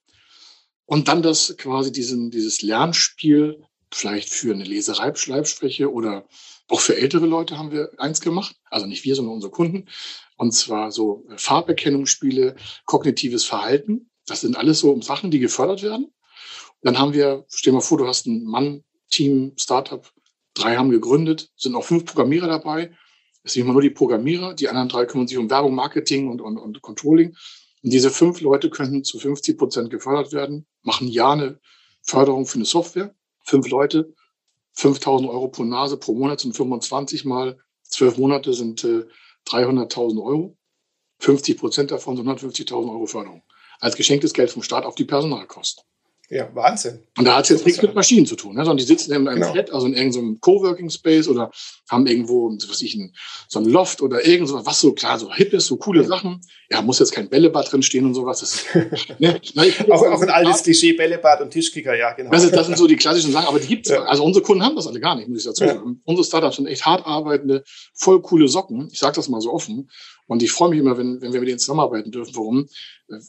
und 0.91 1.07
dann 1.07 1.21
das 1.21 1.55
quasi 1.55 1.91
diesen, 1.93 2.31
dieses 2.31 2.61
Lernspiel 2.61 3.63
vielleicht 3.93 4.29
für 4.29 4.53
eine 4.53 4.65
Lesereibschleifspreche 4.65 5.89
oder 5.89 6.27
auch 6.67 6.81
für 6.81 6.97
ältere 6.97 7.25
Leute 7.25 7.57
haben 7.57 7.71
wir 7.71 7.91
eins 7.97 8.19
gemacht, 8.21 8.57
also 8.69 8.85
nicht 8.85 9.05
wir, 9.05 9.15
sondern 9.15 9.35
unsere 9.35 9.51
Kunden. 9.51 9.87
Und 10.35 10.53
zwar 10.53 10.91
so 10.91 11.25
Farberkennungsspiele, 11.37 12.55
kognitives 12.85 13.45
Verhalten. 13.45 14.09
Das 14.25 14.41
sind 14.41 14.57
alles 14.57 14.79
so 14.79 14.99
Sachen, 15.01 15.31
die 15.31 15.39
gefördert 15.39 15.81
werden. 15.81 16.13
Dann 16.81 16.99
haben 16.99 17.13
wir, 17.13 17.45
stell 17.49 17.71
mal 17.71 17.79
vor, 17.79 17.97
du 17.97 18.07
hast 18.07 18.25
ein 18.25 18.43
Mann-Team, 18.43 19.53
Startup, 19.57 20.09
drei 20.53 20.75
haben 20.75 20.89
gegründet, 20.89 21.49
sind 21.55 21.75
auch 21.75 21.85
fünf 21.85 22.03
Programmierer 22.03 22.47
dabei. 22.47 22.93
Es 23.43 23.53
sind 23.53 23.63
immer 23.63 23.73
nur 23.73 23.81
die 23.81 23.89
Programmierer, 23.89 24.53
die 24.53 24.69
anderen 24.69 24.89
drei 24.89 25.05
kümmern 25.05 25.27
sich 25.27 25.37
um 25.37 25.49
Werbung, 25.49 25.73
Marketing 25.73 26.29
und, 26.29 26.41
und, 26.41 26.57
und 26.57 26.81
Controlling. 26.81 27.35
Und 27.83 27.91
diese 27.91 28.11
fünf 28.11 28.41
Leute 28.41 28.69
können 28.69 29.03
zu 29.03 29.19
50 29.19 29.57
Prozent 29.57 29.89
gefördert 29.89 30.31
werden, 30.31 30.67
machen 30.83 31.07
ja 31.07 31.31
eine 31.31 31.59
Förderung 32.03 32.45
für 32.45 32.55
eine 32.55 32.65
Software. 32.65 33.15
Fünf 33.43 33.69
Leute, 33.69 34.13
5000 34.73 35.29
Euro 35.29 35.47
pro 35.47 35.63
Nase 35.63 35.97
pro 35.97 36.13
Monat 36.13 36.41
sind 36.41 36.55
25 36.55 37.25
mal 37.25 37.57
zwölf 37.83 38.17
Monate 38.17 38.53
sind 38.53 38.83
äh, 38.83 39.05
300.000 39.47 40.23
Euro. 40.23 40.57
50 41.19 41.57
Prozent 41.57 41.91
davon 41.91 42.17
sind 42.17 42.27
150.000 42.27 42.73
Euro 42.73 43.05
Förderung. 43.05 43.43
Als 43.79 43.95
geschenktes 43.95 44.33
Geld 44.33 44.49
vom 44.49 44.63
Staat 44.63 44.85
auf 44.85 44.95
die 44.95 45.05
Personalkosten. 45.05 45.83
Ja, 46.31 46.49
Wahnsinn. 46.55 47.03
Und 47.17 47.25
da 47.25 47.35
hat 47.35 47.43
es 47.43 47.49
jetzt 47.49 47.65
nichts 47.65 47.81
mit 47.81 47.93
Maschinen 47.93 48.25
zu 48.25 48.37
tun, 48.37 48.55
ne? 48.55 48.61
sondern 48.63 48.77
die 48.77 48.85
sitzen 48.85 49.11
in 49.11 49.27
einem 49.27 49.41
genau. 49.41 49.51
Flat, 49.51 49.69
also 49.73 49.85
in 49.85 49.93
irgendeinem 49.93 50.39
Coworking 50.39 50.89
Space 50.89 51.27
oder 51.27 51.51
haben 51.89 52.07
irgendwo, 52.07 52.49
was 52.69 52.81
ich, 52.81 52.95
ein, 52.95 53.13
so 53.49 53.59
ein 53.59 53.65
Loft 53.65 54.01
oder 54.01 54.25
irgend 54.25 54.47
so 54.47 54.65
was 54.65 54.79
so 54.79 54.93
klar, 54.93 55.19
so 55.19 55.29
hip 55.33 55.51
ist, 55.51 55.67
so 55.67 55.75
coole 55.75 56.05
Sachen. 56.05 56.39
Ja, 56.69 56.81
muss 56.81 56.99
jetzt 56.99 57.11
kein 57.11 57.27
Bällebad 57.27 57.69
drin 57.69 57.83
stehen 57.83 58.05
und 58.05 58.13
sowas. 58.13 58.41
Ist, 58.43 58.65
ne? 59.19 59.41
Na, 59.55 59.63
auch, 59.89 60.03
auch 60.03 60.21
ein 60.21 60.29
altes 60.29 60.63
Klischee, 60.63 60.93
Bällebad 60.93 61.41
und 61.41 61.51
Tischkicker, 61.51 61.97
ja, 61.97 62.13
genau. 62.13 62.31
Das, 62.31 62.45
ist, 62.45 62.55
das 62.55 62.65
sind 62.65 62.77
so 62.77 62.87
die 62.87 62.95
klassischen 62.95 63.33
Sachen, 63.33 63.49
aber 63.49 63.59
die 63.59 63.67
gibt's. 63.67 63.89
Ja. 63.89 64.03
Also 64.03 64.23
unsere 64.23 64.45
Kunden 64.45 64.63
haben 64.63 64.77
das 64.77 64.87
alle 64.87 65.01
gar 65.01 65.17
nicht, 65.17 65.27
muss 65.27 65.39
ich 65.39 65.45
dazu 65.45 65.65
sagen. 65.65 65.81
Ja. 65.85 66.01
Unsere 66.05 66.25
Startups 66.25 66.55
sind 66.55 66.67
echt 66.67 66.85
hart 66.85 67.05
arbeitende, 67.05 67.65
voll 67.93 68.21
coole 68.21 68.47
Socken. 68.47 68.87
Ich 68.89 68.99
sage 68.99 69.17
das 69.17 69.27
mal 69.27 69.41
so 69.41 69.51
offen. 69.51 69.89
Und 70.27 70.43
ich 70.43 70.51
freue 70.51 70.69
mich 70.69 70.79
immer, 70.79 70.97
wenn, 70.97 71.21
wenn 71.21 71.33
wir 71.33 71.39
mit 71.39 71.49
denen 71.49 71.59
zusammenarbeiten 71.59 72.11
dürfen. 72.11 72.35
Warum? 72.35 72.67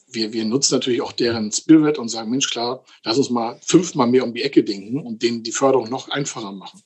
Wir, 0.07 0.31
wir 0.33 0.45
nutzen 0.45 0.75
natürlich 0.75 1.01
auch 1.01 1.11
deren 1.11 1.51
Spirit 1.51 1.97
und 1.97 2.09
sagen, 2.09 2.29
Mensch, 2.29 2.49
klar, 2.49 2.85
lass 3.03 3.17
uns 3.17 3.29
mal 3.29 3.59
fünfmal 3.61 4.07
mehr 4.07 4.23
um 4.23 4.33
die 4.33 4.43
Ecke 4.43 4.63
denken 4.63 4.99
und 4.99 5.21
denen 5.21 5.43
die 5.43 5.51
Förderung 5.51 5.89
noch 5.89 6.09
einfacher 6.09 6.51
machen. 6.51 6.81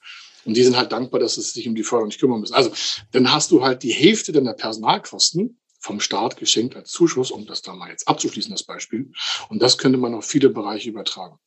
Und 0.46 0.56
die 0.56 0.64
sind 0.64 0.78
halt 0.78 0.92
dankbar, 0.92 1.20
dass 1.20 1.36
sie 1.36 1.42
sich 1.42 1.68
um 1.68 1.76
die 1.76 1.84
Förderung 1.84 2.08
nicht 2.08 2.20
kümmern 2.20 2.40
müssen. 2.40 2.54
Also 2.54 2.72
dann 3.12 3.32
hast 3.32 3.52
du 3.52 3.64
halt 3.64 3.84
die 3.84 3.92
Hälfte 3.92 4.32
deiner 4.32 4.54
Personalkosten 4.54 5.60
vom 5.80 6.00
Staat 6.00 6.38
geschenkt 6.38 6.76
als 6.76 6.92
Zuschuss, 6.92 7.32
um 7.32 7.46
das 7.46 7.62
da 7.62 7.74
mal 7.74 7.90
jetzt 7.90 8.08
abzuschließen, 8.08 8.52
das 8.52 8.64
Beispiel. 8.64 9.12
Und 9.50 9.62
das 9.62 9.78
könnte 9.78 9.98
man 9.98 10.14
auf 10.14 10.26
viele 10.26 10.50
Bereiche 10.50 10.90
übertragen. 10.90 11.38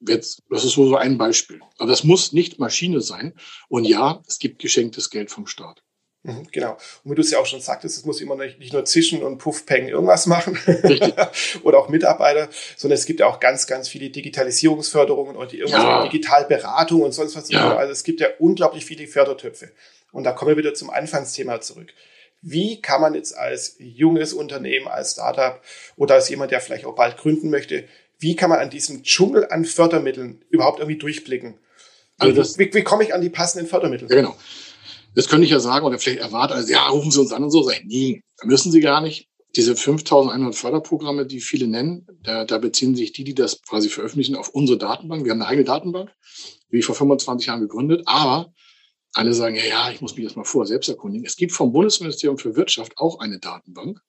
Jetzt, 0.00 0.42
das 0.50 0.64
ist 0.64 0.74
so 0.74 0.96
ein 0.96 1.18
Beispiel. 1.18 1.60
Aber 1.78 1.88
das 1.88 2.04
muss 2.04 2.32
nicht 2.32 2.58
Maschine 2.58 3.00
sein. 3.00 3.34
Und 3.68 3.84
ja, 3.84 4.22
es 4.26 4.38
gibt 4.38 4.60
geschenktes 4.60 5.10
Geld 5.10 5.30
vom 5.30 5.46
Staat. 5.46 5.82
Mhm, 6.24 6.48
genau. 6.50 6.76
Und 7.04 7.12
wie 7.12 7.14
du 7.14 7.20
es 7.20 7.30
ja 7.30 7.38
auch 7.38 7.46
schon 7.46 7.60
sagtest, 7.60 7.96
es 7.96 8.04
muss 8.04 8.20
immer 8.20 8.36
nicht, 8.36 8.72
nur 8.72 8.84
zischen 8.84 9.22
und 9.22 9.38
puffpeng 9.38 9.88
irgendwas 9.88 10.26
machen 10.26 10.58
oder 11.62 11.78
auch 11.78 11.88
Mitarbeiter, 11.88 12.48
sondern 12.76 12.98
es 12.98 13.06
gibt 13.06 13.20
ja 13.20 13.26
auch 13.26 13.40
ganz, 13.40 13.66
ganz 13.66 13.88
viele 13.88 14.10
Digitalisierungsförderungen 14.10 15.36
und 15.36 15.52
die 15.52 15.58
irgendwas 15.58 15.82
ja. 15.82 16.02
Digitalberatung 16.04 17.02
und 17.02 17.12
sonst 17.12 17.36
was. 17.36 17.50
Ja. 17.50 17.76
Also 17.76 17.92
es 17.92 18.02
gibt 18.02 18.20
ja 18.20 18.28
unglaublich 18.38 18.84
viele 18.84 19.06
Fördertöpfe. 19.06 19.70
Und 20.10 20.24
da 20.24 20.32
kommen 20.32 20.50
wir 20.50 20.56
wieder 20.56 20.74
zum 20.74 20.90
Anfangsthema 20.90 21.60
zurück. 21.60 21.92
Wie 22.40 22.80
kann 22.80 23.00
man 23.00 23.14
jetzt 23.14 23.36
als 23.36 23.76
junges 23.78 24.32
Unternehmen, 24.32 24.88
als 24.88 25.12
Startup 25.12 25.60
oder 25.96 26.14
als 26.14 26.28
jemand, 26.28 26.50
der 26.50 26.60
vielleicht 26.60 26.84
auch 26.84 26.94
bald 26.94 27.16
gründen 27.16 27.50
möchte, 27.50 27.84
wie 28.18 28.36
kann 28.36 28.50
man 28.50 28.58
an 28.58 28.70
diesem 28.70 29.02
Dschungel 29.02 29.48
an 29.50 29.64
Fördermitteln 29.64 30.44
überhaupt 30.50 30.80
irgendwie 30.80 30.98
durchblicken? 30.98 31.58
Also 32.18 32.34
das, 32.34 32.58
wie, 32.58 32.72
wie 32.74 32.82
komme 32.82 33.04
ich 33.04 33.14
an 33.14 33.20
die 33.20 33.30
passenden 33.30 33.68
Fördermittel? 33.68 34.08
Ja, 34.10 34.16
genau. 34.16 34.36
Das 35.14 35.28
könnte 35.28 35.44
ich 35.44 35.50
ja 35.50 35.60
sagen 35.60 35.86
oder 35.86 35.98
vielleicht 35.98 36.20
erwarten, 36.20 36.54
also 36.54 36.72
ja, 36.72 36.86
rufen 36.88 37.10
Sie 37.10 37.20
uns 37.20 37.32
an 37.32 37.44
und 37.44 37.50
so. 37.50 37.62
Sag 37.62 37.80
ich, 37.80 37.84
nee, 37.84 38.22
müssen 38.44 38.72
Sie 38.72 38.80
gar 38.80 39.00
nicht. 39.00 39.28
Diese 39.56 39.74
5100 39.74 40.54
Förderprogramme, 40.54 41.26
die 41.26 41.40
viele 41.40 41.66
nennen, 41.66 42.06
da, 42.22 42.44
da 42.44 42.58
beziehen 42.58 42.94
sich 42.94 43.12
die, 43.12 43.24
die 43.24 43.34
das 43.34 43.62
quasi 43.62 43.88
veröffentlichen, 43.88 44.36
auf 44.36 44.50
unsere 44.50 44.78
Datenbank. 44.78 45.24
Wir 45.24 45.32
haben 45.32 45.40
eine 45.40 45.48
eigene 45.48 45.64
Datenbank, 45.64 46.10
wie 46.68 46.82
vor 46.82 46.94
25 46.94 47.46
Jahren 47.46 47.60
gegründet. 47.60 48.02
Aber 48.04 48.52
alle 49.14 49.32
sagen, 49.32 49.56
ja, 49.56 49.64
ja, 49.64 49.90
ich 49.90 50.00
muss 50.00 50.14
mich 50.14 50.24
erstmal 50.24 50.44
vor 50.44 50.66
selbst 50.66 50.88
erkundigen. 50.88 51.26
Es 51.26 51.36
gibt 51.36 51.52
vom 51.52 51.72
Bundesministerium 51.72 52.38
für 52.38 52.56
Wirtschaft 52.56 52.92
auch 52.98 53.20
eine 53.20 53.38
Datenbank. 53.38 54.00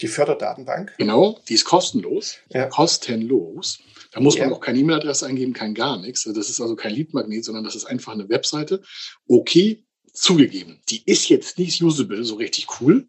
Die 0.00 0.08
Förderdatenbank? 0.08 0.94
Genau, 0.98 1.38
die 1.48 1.54
ist 1.54 1.64
kostenlos. 1.64 2.36
Ja. 2.50 2.66
Kostenlos. 2.66 3.78
Da 4.12 4.20
muss 4.20 4.38
man 4.38 4.50
ja. 4.50 4.54
auch 4.54 4.60
keine 4.60 4.78
E-Mail-Adresse 4.78 5.26
eingeben, 5.26 5.52
kein 5.52 5.74
gar 5.74 6.00
nichts. 6.00 6.24
Das 6.24 6.50
ist 6.50 6.60
also 6.60 6.76
kein 6.76 6.94
Leadmagnet, 6.94 7.44
sondern 7.44 7.64
das 7.64 7.76
ist 7.76 7.84
einfach 7.84 8.12
eine 8.12 8.28
Webseite. 8.28 8.80
Okay, 9.28 9.84
zugegeben, 10.14 10.80
die 10.88 11.02
ist 11.04 11.28
jetzt 11.28 11.58
nicht 11.58 11.82
usable, 11.82 12.24
so 12.24 12.36
richtig 12.36 12.80
cool. 12.80 13.08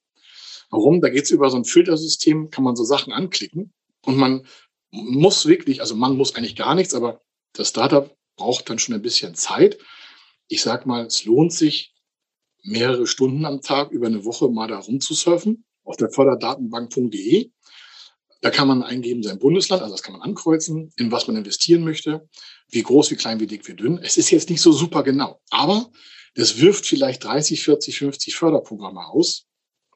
Warum? 0.70 1.00
Da 1.00 1.10
geht 1.10 1.24
es 1.24 1.32
über 1.32 1.50
so 1.50 1.58
ein 1.58 1.66
Filtersystem, 1.66 2.50
kann 2.50 2.64
man 2.64 2.76
so 2.76 2.84
Sachen 2.84 3.14
anklicken 3.14 3.72
und 4.06 4.18
man 4.18 4.46
muss 4.92 5.46
wirklich, 5.46 5.82
also 5.82 5.96
man 5.96 6.18
muss 6.18 6.36
eigentlich 6.36 6.56
gar 6.56 6.76
nichts, 6.76 6.94
aber 6.94 7.22
das 7.54 7.70
Startup 7.70 8.14
braucht 8.36 8.70
dann 8.70 8.80
schon 8.80 8.96
ein 8.96 9.02
bisschen 9.02 9.36
Zeit. 9.36 9.78
Ich 10.48 10.62
sag 10.62 10.86
mal, 10.86 11.06
es 11.06 11.26
lohnt 11.26 11.54
sich, 11.54 11.94
mehrere 12.64 13.06
Stunden 13.06 13.46
am 13.46 13.62
Tag 13.62 13.92
über 13.92 14.08
eine 14.08 14.26
Woche 14.26 14.50
mal 14.50 14.68
da 14.68 14.80
rumzusurfen 14.80 15.66
auf 15.84 15.98
der 15.98 16.10
Förderdatenbank.de. 16.10 17.52
Da 18.42 18.50
kann 18.50 18.68
man 18.68 18.84
eingeben 18.84 19.24
sein 19.24 19.40
Bundesland, 19.40 19.82
also 19.82 19.94
das 19.94 20.04
kann 20.04 20.14
man 20.14 20.22
ankreuzen, 20.22 20.92
in 20.98 21.12
was 21.12 21.28
man 21.28 21.36
investieren 21.36 21.84
möchte, 21.84 22.28
wie 22.70 22.84
groß, 22.84 23.12
wie 23.12 23.16
klein, 23.16 23.40
wie 23.40 23.48
dick, 23.48 23.68
wie 23.68 23.76
dünn. 23.76 24.00
Es 24.00 24.18
ist 24.18 24.32
jetzt 24.32 24.50
nicht 24.50 24.62
so 24.62 24.72
super 24.72 25.04
genau, 25.04 25.42
aber 25.50 25.92
das 26.36 26.60
wirft 26.60 26.86
vielleicht 26.86 27.24
30, 27.24 27.64
40, 27.64 27.98
50 27.98 28.36
Förderprogramme 28.36 29.06
aus 29.08 29.46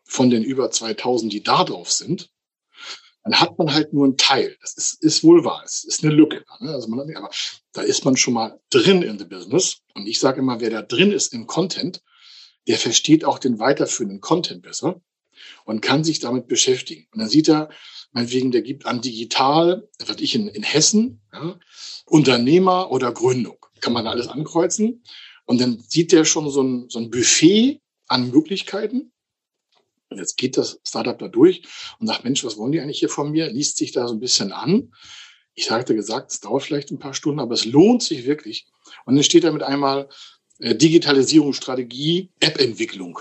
von 0.04 0.30
den 0.30 0.44
über 0.44 0.72
2000, 0.72 1.32
die 1.32 1.44
da 1.44 1.64
drauf 1.64 1.92
sind. 1.92 2.32
Dann 3.24 3.40
hat 3.40 3.58
man 3.60 3.74
halt 3.74 3.94
nur 3.94 4.06
einen 4.06 4.18
Teil. 4.18 4.58
Das 4.62 4.74
ist, 4.74 5.04
ist 5.04 5.24
wohl 5.24 5.44
wahr. 5.44 5.62
Es 5.66 5.84
ist 5.84 6.04
eine 6.04 6.14
Lücke. 6.14 6.44
Ne? 6.62 6.72
Also 6.72 6.88
man, 6.88 7.00
aber 7.16 7.30
da 7.74 7.82
ist 7.82 8.06
man 8.06 8.16
schon 8.18 8.34
mal 8.34 8.60
drin 8.70 9.02
in 9.04 9.20
the 9.20 9.26
business. 9.26 9.82
Und 9.94 10.08
ich 10.08 10.20
sage 10.20 10.40
immer, 10.40 10.62
wer 10.62 10.70
da 10.70 10.82
drin 10.82 11.12
ist 11.12 11.34
im 11.34 11.46
Content, 11.46 12.02
der 12.68 12.78
versteht 12.78 13.26
auch 13.26 13.38
den 13.38 13.60
weiterführenden 13.60 14.22
Content 14.22 14.62
besser 14.62 15.02
und 15.66 15.82
kann 15.82 16.04
sich 16.04 16.20
damit 16.20 16.48
beschäftigen. 16.48 17.08
Und 17.12 17.20
dann 17.20 17.30
sieht 17.30 17.50
er, 17.50 17.70
meinetwegen, 18.12 18.52
der 18.52 18.62
gibt 18.62 18.86
an 18.86 19.02
digital, 19.02 19.88
was 20.06 20.18
ich 20.20 20.36
in, 20.36 20.48
in 20.48 20.64
Hessen, 20.64 21.22
ja, 21.34 21.60
Unternehmer 22.06 22.92
oder 22.92 23.12
Gründung. 23.12 23.58
Kann 23.82 23.94
man 23.94 24.08
alles 24.08 24.28
ankreuzen. 24.28 25.04
Und 25.50 25.60
dann 25.60 25.84
sieht 25.88 26.12
der 26.12 26.26
schon 26.26 26.48
so 26.52 26.62
ein, 26.62 26.90
so 26.90 27.00
ein 27.00 27.10
Buffet 27.10 27.82
an 28.08 28.30
Möglichkeiten. 28.30 29.12
Und 30.10 30.20
jetzt 30.20 30.38
geht 30.38 30.58
das 30.58 30.80
Startup 30.88 31.18
da 31.18 31.28
durch 31.28 31.64
und 31.98 32.06
sagt, 32.06 32.24
Mensch, 32.24 32.44
was 32.44 32.56
wollen 32.56 32.72
die 32.72 32.80
eigentlich 32.80 33.00
hier 33.00 33.10
von 33.10 33.32
mir? 33.32 33.50
Liest 33.50 33.78
sich 33.78 33.92
da 33.92 34.08
so 34.08 34.14
ein 34.14 34.20
bisschen 34.20 34.52
an. 34.52 34.94
Ich 35.56 35.72
hatte 35.72 35.96
gesagt, 35.96 36.32
es 36.32 36.40
dauert 36.40 36.62
vielleicht 36.62 36.92
ein 36.92 37.00
paar 37.00 37.16
Stunden, 37.16 37.40
aber 37.40 37.56
es 37.56 37.66
lohnt 37.66 38.04
sich 38.04 38.28
wirklich. 38.28 38.68
Und 39.06 39.16
dann 39.16 39.24
steht 39.24 39.44
da 39.44 39.52
mit 39.52 39.64
einmal 39.64 40.08
äh, 40.60 40.76
Digitalisierungsstrategie, 40.76 42.30
App-Entwicklung. 42.40 43.18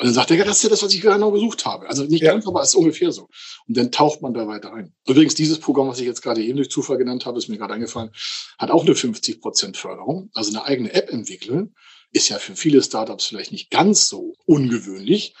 Und 0.00 0.06
dann 0.06 0.14
sagt 0.14 0.30
er, 0.30 0.38
ja, 0.38 0.44
das 0.46 0.56
ist 0.56 0.62
ja 0.62 0.70
das, 0.70 0.82
was 0.82 0.94
ich 0.94 1.02
genau 1.02 1.30
gesucht 1.30 1.66
habe. 1.66 1.86
Also 1.86 2.04
nicht 2.04 2.22
ja. 2.22 2.32
ganz, 2.32 2.46
aber 2.46 2.62
es 2.62 2.70
ist 2.70 2.74
ungefähr 2.74 3.12
so. 3.12 3.28
Und 3.68 3.76
dann 3.76 3.92
taucht 3.92 4.22
man 4.22 4.32
da 4.32 4.48
weiter 4.48 4.72
ein. 4.72 4.94
Übrigens, 5.06 5.34
dieses 5.34 5.58
Programm, 5.58 5.88
was 5.88 6.00
ich 6.00 6.06
jetzt 6.06 6.22
gerade 6.22 6.42
eben 6.42 6.56
durch 6.56 6.70
Zufall 6.70 6.96
genannt 6.96 7.26
habe, 7.26 7.36
ist 7.36 7.48
mir 7.48 7.58
gerade 7.58 7.74
eingefallen, 7.74 8.10
hat 8.58 8.70
auch 8.70 8.86
eine 8.86 8.94
50 8.94 9.42
Prozent 9.42 9.76
Förderung. 9.76 10.30
Also 10.32 10.52
eine 10.52 10.64
eigene 10.64 10.94
App 10.94 11.12
entwickeln 11.12 11.74
ist 12.12 12.30
ja 12.30 12.38
für 12.38 12.56
viele 12.56 12.82
Startups 12.82 13.26
vielleicht 13.26 13.52
nicht 13.52 13.70
ganz 13.70 14.08
so 14.08 14.32
ungewöhnlich. 14.46 15.34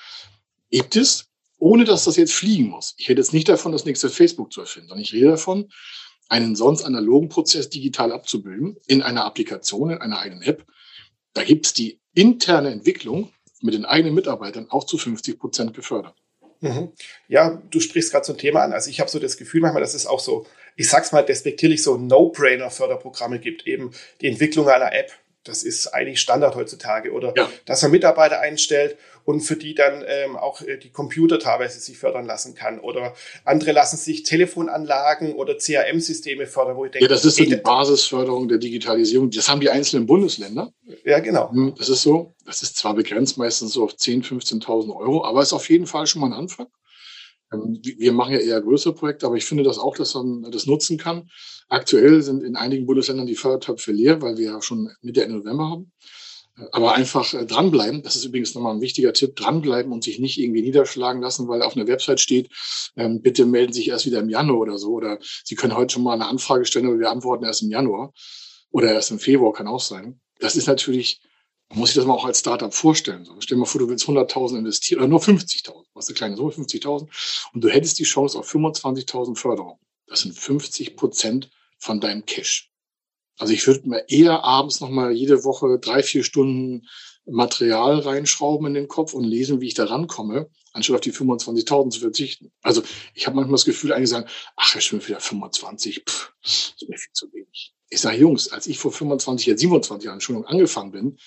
Gibt 0.70 0.94
es, 0.94 1.30
ohne 1.56 1.84
dass 1.84 2.04
das 2.04 2.16
jetzt 2.16 2.34
fliegen 2.34 2.68
muss. 2.68 2.92
Ich 2.98 3.08
rede 3.08 3.22
jetzt 3.22 3.32
nicht 3.32 3.48
davon, 3.48 3.72
das 3.72 3.86
nächste 3.86 4.10
Facebook 4.10 4.52
zu 4.52 4.60
erfinden, 4.60 4.88
sondern 4.88 5.02
ich 5.02 5.14
rede 5.14 5.28
davon, 5.28 5.70
einen 6.28 6.54
sonst 6.54 6.82
analogen 6.82 7.30
Prozess 7.30 7.70
digital 7.70 8.12
abzubilden 8.12 8.76
in 8.86 9.00
einer 9.00 9.24
Applikation, 9.24 9.88
in 9.88 10.02
einer 10.02 10.18
eigenen 10.18 10.42
App. 10.42 10.66
Da 11.32 11.44
gibt 11.44 11.64
es 11.64 11.72
die 11.72 11.98
interne 12.12 12.68
Entwicklung 12.72 13.32
mit 13.60 13.74
den 13.74 13.84
eigenen 13.84 14.14
Mitarbeitern 14.14 14.66
auch 14.70 14.84
zu 14.84 14.98
50 14.98 15.38
Prozent 15.38 15.74
gefördert. 15.74 16.14
Mhm. 16.60 16.92
Ja, 17.28 17.62
du 17.70 17.80
sprichst 17.80 18.12
gerade 18.12 18.26
so 18.26 18.32
ein 18.32 18.38
Thema 18.38 18.62
an. 18.62 18.72
Also 18.72 18.90
ich 18.90 19.00
habe 19.00 19.10
so 19.10 19.18
das 19.18 19.36
Gefühl 19.36 19.62
manchmal, 19.62 19.82
dass 19.82 19.94
es 19.94 20.06
auch 20.06 20.20
so, 20.20 20.46
ich 20.76 20.88
sag's 20.88 21.12
mal 21.12 21.22
despektierlich, 21.22 21.82
so 21.82 21.96
No-Brainer-Förderprogramme 21.96 23.38
gibt. 23.38 23.66
Eben 23.66 23.92
die 24.20 24.28
Entwicklung 24.28 24.68
einer 24.68 24.92
App. 24.92 25.10
Das 25.44 25.62
ist 25.62 25.88
eigentlich 25.88 26.20
Standard 26.20 26.54
heutzutage. 26.54 27.12
Oder 27.12 27.32
ja. 27.34 27.50
dass 27.64 27.82
man 27.82 27.90
Mitarbeiter 27.92 28.40
einstellt 28.40 28.98
und 29.24 29.40
für 29.40 29.56
die 29.56 29.74
dann 29.74 30.04
ähm, 30.06 30.36
auch 30.36 30.60
äh, 30.62 30.78
die 30.78 30.90
Computer 30.90 31.38
teilweise 31.38 31.80
sich 31.80 31.98
fördern 31.98 32.26
lassen 32.26 32.54
kann. 32.54 32.80
Oder 32.80 33.14
andere 33.44 33.72
lassen 33.72 33.96
sich 33.96 34.22
Telefonanlagen 34.22 35.34
oder 35.34 35.56
CRM-Systeme 35.56 36.46
fördern, 36.46 36.76
wo 36.76 36.84
ich 36.84 36.92
denke, 36.92 37.04
ja, 37.04 37.08
das 37.08 37.24
ist 37.24 37.36
so 37.36 37.44
die 37.44 37.56
Basisförderung 37.56 38.48
der 38.48 38.58
Digitalisierung. 38.58 39.30
Das 39.30 39.48
haben 39.48 39.60
die 39.60 39.70
einzelnen 39.70 40.06
Bundesländer. 40.06 40.72
Ja, 41.04 41.20
genau. 41.20 41.50
Hm, 41.50 41.74
das 41.76 41.88
ist 41.88 42.02
so. 42.02 42.34
Das 42.44 42.62
ist 42.62 42.76
zwar 42.76 42.94
begrenzt 42.94 43.38
meistens 43.38 43.72
so 43.72 43.84
auf 43.84 43.92
10.000, 43.92 44.62
15.000 44.62 44.96
Euro, 44.96 45.24
aber 45.24 45.42
ist 45.42 45.52
auf 45.52 45.68
jeden 45.68 45.86
Fall 45.86 46.06
schon 46.06 46.20
mal 46.20 46.28
ein 46.28 46.32
Anfang. 46.32 46.66
Ähm, 47.52 47.80
wir 47.82 48.12
machen 48.12 48.32
ja 48.32 48.40
eher 48.40 48.60
größere 48.60 48.94
Projekte, 48.94 49.26
aber 49.26 49.36
ich 49.36 49.44
finde 49.44 49.64
das 49.64 49.78
auch, 49.78 49.96
dass 49.96 50.14
man 50.14 50.50
das 50.50 50.66
nutzen 50.66 50.98
kann. 50.98 51.28
Aktuell 51.68 52.22
sind 52.22 52.42
in 52.42 52.56
einigen 52.56 52.86
Bundesländern 52.86 53.26
die 53.26 53.36
Fördertöpfe 53.36 53.92
leer, 53.92 54.20
weil 54.22 54.36
wir 54.36 54.52
ja 54.52 54.62
schon 54.62 54.90
Mitte 55.02 55.22
Ende 55.22 55.36
November 55.36 55.70
haben. 55.70 55.92
Aber 56.72 56.94
einfach 56.94 57.32
äh, 57.32 57.46
dranbleiben, 57.46 58.02
das 58.02 58.16
ist 58.16 58.24
übrigens 58.24 58.54
nochmal 58.54 58.74
ein 58.74 58.80
wichtiger 58.80 59.12
Tipp, 59.12 59.36
dranbleiben 59.36 59.92
und 59.92 60.04
sich 60.04 60.18
nicht 60.18 60.38
irgendwie 60.38 60.62
niederschlagen 60.62 61.22
lassen, 61.22 61.48
weil 61.48 61.62
auf 61.62 61.76
einer 61.76 61.86
Website 61.86 62.20
steht, 62.20 62.50
ähm, 62.96 63.22
bitte 63.22 63.46
melden 63.46 63.72
Sie 63.72 63.80
sich 63.80 63.88
erst 63.88 64.06
wieder 64.06 64.20
im 64.20 64.28
Januar 64.28 64.60
oder 64.60 64.78
so. 64.78 64.90
Oder 64.90 65.18
Sie 65.44 65.54
können 65.54 65.76
heute 65.76 65.94
schon 65.94 66.02
mal 66.02 66.14
eine 66.14 66.26
Anfrage 66.26 66.64
stellen, 66.64 66.86
aber 66.86 66.98
wir 66.98 67.10
antworten 67.10 67.44
erst 67.44 67.62
im 67.62 67.70
Januar. 67.70 68.12
Oder 68.70 68.92
erst 68.92 69.10
im 69.10 69.18
Februar 69.18 69.52
kann 69.52 69.66
auch 69.66 69.80
sein. 69.80 70.20
Das 70.38 70.56
ist 70.56 70.66
natürlich, 70.66 71.20
man 71.68 71.80
muss 71.80 71.90
sich 71.90 71.96
das 71.96 72.06
mal 72.06 72.14
auch 72.14 72.24
als 72.24 72.40
Startup 72.40 72.72
vorstellen. 72.72 73.24
So, 73.24 73.34
stell 73.40 73.56
dir 73.56 73.60
mal 73.60 73.66
vor, 73.66 73.80
du 73.80 73.88
willst 73.88 74.06
100.000 74.06 74.58
investieren 74.58 75.00
oder 75.00 75.08
nur 75.08 75.20
50.000, 75.20 75.86
was 75.94 76.08
eine 76.08 76.14
kleine 76.14 76.36
Summe, 76.36 76.52
50.000. 76.52 77.08
Und 77.52 77.64
du 77.64 77.68
hättest 77.68 77.98
die 77.98 78.04
Chance 78.04 78.38
auf 78.38 78.52
25.000 78.52 79.36
Förderung. 79.36 79.78
Das 80.06 80.20
sind 80.20 80.38
50 80.38 80.96
Prozent 80.96 81.50
von 81.78 82.00
deinem 82.00 82.26
Cash. 82.26 82.69
Also 83.40 83.54
ich 83.54 83.66
würde 83.66 83.88
mir 83.88 84.04
eher 84.08 84.44
abends 84.44 84.80
nochmal 84.80 85.12
jede 85.12 85.44
Woche 85.44 85.78
drei, 85.78 86.02
vier 86.02 86.24
Stunden 86.24 86.86
Material 87.24 88.00
reinschrauben 88.00 88.66
in 88.66 88.74
den 88.74 88.86
Kopf 88.88 89.14
und 89.14 89.24
lesen, 89.24 89.62
wie 89.62 89.68
ich 89.68 89.74
da 89.74 89.84
rankomme, 89.84 90.50
anstatt 90.74 90.96
auf 90.96 91.00
die 91.00 91.12
25.000 91.12 91.90
zu 91.90 92.00
verzichten. 92.00 92.52
Also 92.60 92.82
ich 93.14 93.26
habe 93.26 93.36
manchmal 93.36 93.54
das 93.54 93.64
Gefühl, 93.64 93.94
einige 93.94 94.08
sagen, 94.08 94.28
ach, 94.56 94.76
ich 94.76 94.90
bin 94.90 95.06
wieder 95.06 95.20
25, 95.20 96.04
pff, 96.06 96.34
ist 96.44 96.86
mir 96.86 96.98
viel 96.98 97.12
zu 97.14 97.32
wenig. 97.32 97.72
Ich 97.88 98.00
sage, 98.00 98.18
Jungs, 98.18 98.52
als 98.52 98.66
ich 98.66 98.78
vor 98.78 98.92
25, 98.92 99.46
jetzt 99.46 99.60
27 99.60 100.04
Jahren, 100.04 100.16
Entschuldigung, 100.16 100.46
angefangen 100.46 100.92
bin, 100.92 101.18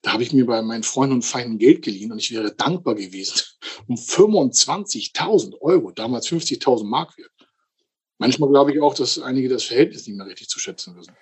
da 0.00 0.12
habe 0.14 0.22
ich 0.22 0.32
mir 0.32 0.46
bei 0.46 0.62
meinen 0.62 0.84
Freunden 0.84 1.16
und 1.16 1.22
Feinden 1.22 1.58
Geld 1.58 1.82
geliehen 1.82 2.12
und 2.12 2.18
ich 2.18 2.30
wäre 2.30 2.54
dankbar 2.54 2.94
gewesen 2.94 3.42
um 3.88 3.96
25.000 3.96 5.60
Euro, 5.60 5.90
damals 5.90 6.28
50.000 6.28 6.84
Mark 6.84 7.18
wert. 7.18 7.30
Manchmal 8.16 8.48
glaube 8.48 8.72
ich 8.72 8.80
auch, 8.80 8.94
dass 8.94 9.18
einige 9.18 9.50
das 9.50 9.64
Verhältnis 9.64 10.06
nicht 10.06 10.16
mehr 10.16 10.26
richtig 10.26 10.48
zu 10.48 10.58
schätzen 10.58 10.96
wissen. 10.96 11.14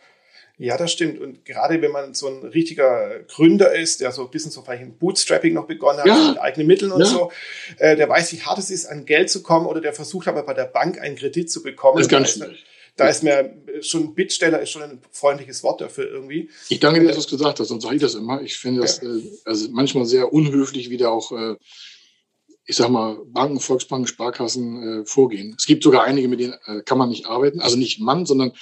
Ja, 0.59 0.79
das 0.79 0.91
stimmt. 0.91 1.21
Und 1.21 1.45
gerade 1.45 1.83
wenn 1.83 1.93
man 1.93 2.15
so 2.15 2.29
ein 2.29 2.43
richtiger 2.43 3.21
Gründer 3.29 3.75
ist, 3.75 4.01
der 4.01 4.11
so 4.11 4.23
ein 4.23 4.31
bisschen 4.31 4.51
so 4.51 4.63
vielleicht 4.63 4.83
ein 4.83 4.97
Bootstrapping 4.97 5.53
noch 5.53 5.67
begonnen 5.67 5.99
hat, 5.99 6.07
ja. 6.07 6.31
mit 6.31 6.41
eigenen 6.41 6.67
Mitteln 6.67 6.93
und 6.93 7.01
ja. 7.01 7.07
so, 7.07 7.31
äh, 7.79 7.95
der 7.95 8.09
weiß, 8.09 8.33
wie 8.33 8.41
hart 8.41 8.59
es 8.59 8.71
ist, 8.71 8.87
an 8.87 9.05
Geld 9.05 9.29
zu 9.29 9.43
kommen 9.43 9.67
oder 9.67 9.83
der 9.83 9.93
versucht 9.93 10.29
aber 10.29 10.45
bei 10.45 10.55
der 10.55 10.65
Bank 10.65 10.99
einen 10.99 11.17
Kredit 11.17 11.51
zu 11.51 11.63
bekommen. 11.63 11.99
Das 11.99 12.07
ist 12.07 12.11
ganz 12.11 12.33
schwierig. 12.33 12.65
Da 12.97 13.09
ist 13.09 13.23
mir 13.23 13.55
schon 13.83 14.15
Bittsteller 14.15 14.61
ist 14.63 14.71
schon 14.71 14.83
ein 14.83 15.03
freundliches 15.11 15.63
Wort 15.63 15.83
dafür 15.83 16.11
irgendwie. 16.11 16.49
Ich 16.71 16.81
danke 16.81 17.01
dir, 17.01 17.07
dass 17.07 17.17
du 17.17 17.21
es 17.21 17.29
gesagt 17.29 17.61
hast, 17.61 17.69
sonst 17.69 17.83
sage 17.83 17.97
ich 17.97 18.01
das 18.01 18.15
immer. 18.15 18.41
Ich 18.41 18.57
finde 18.57 18.81
das 18.81 19.03
ja. 19.03 19.15
äh, 19.15 19.23
also 19.45 19.69
manchmal 19.71 20.07
sehr 20.07 20.33
unhöflich, 20.33 20.89
wie 20.89 20.97
da 20.97 21.11
auch, 21.11 21.31
äh, 21.33 21.57
ich 22.65 22.77
sag 22.77 22.89
mal, 22.89 23.19
Banken, 23.27 23.61
Volksbanken, 23.61 24.07
Sparkassen 24.07 25.03
äh, 25.03 25.05
vorgehen. 25.05 25.55
Es 25.59 25.67
gibt 25.67 25.83
sogar 25.83 26.05
einige, 26.05 26.29
mit 26.29 26.41
denen 26.41 26.55
äh, 26.65 26.81
kann 26.81 26.97
man 26.97 27.11
nicht 27.11 27.27
arbeiten. 27.27 27.61
Also 27.61 27.77
nicht 27.77 28.01
Mann, 28.01 28.25
sondern 28.25 28.53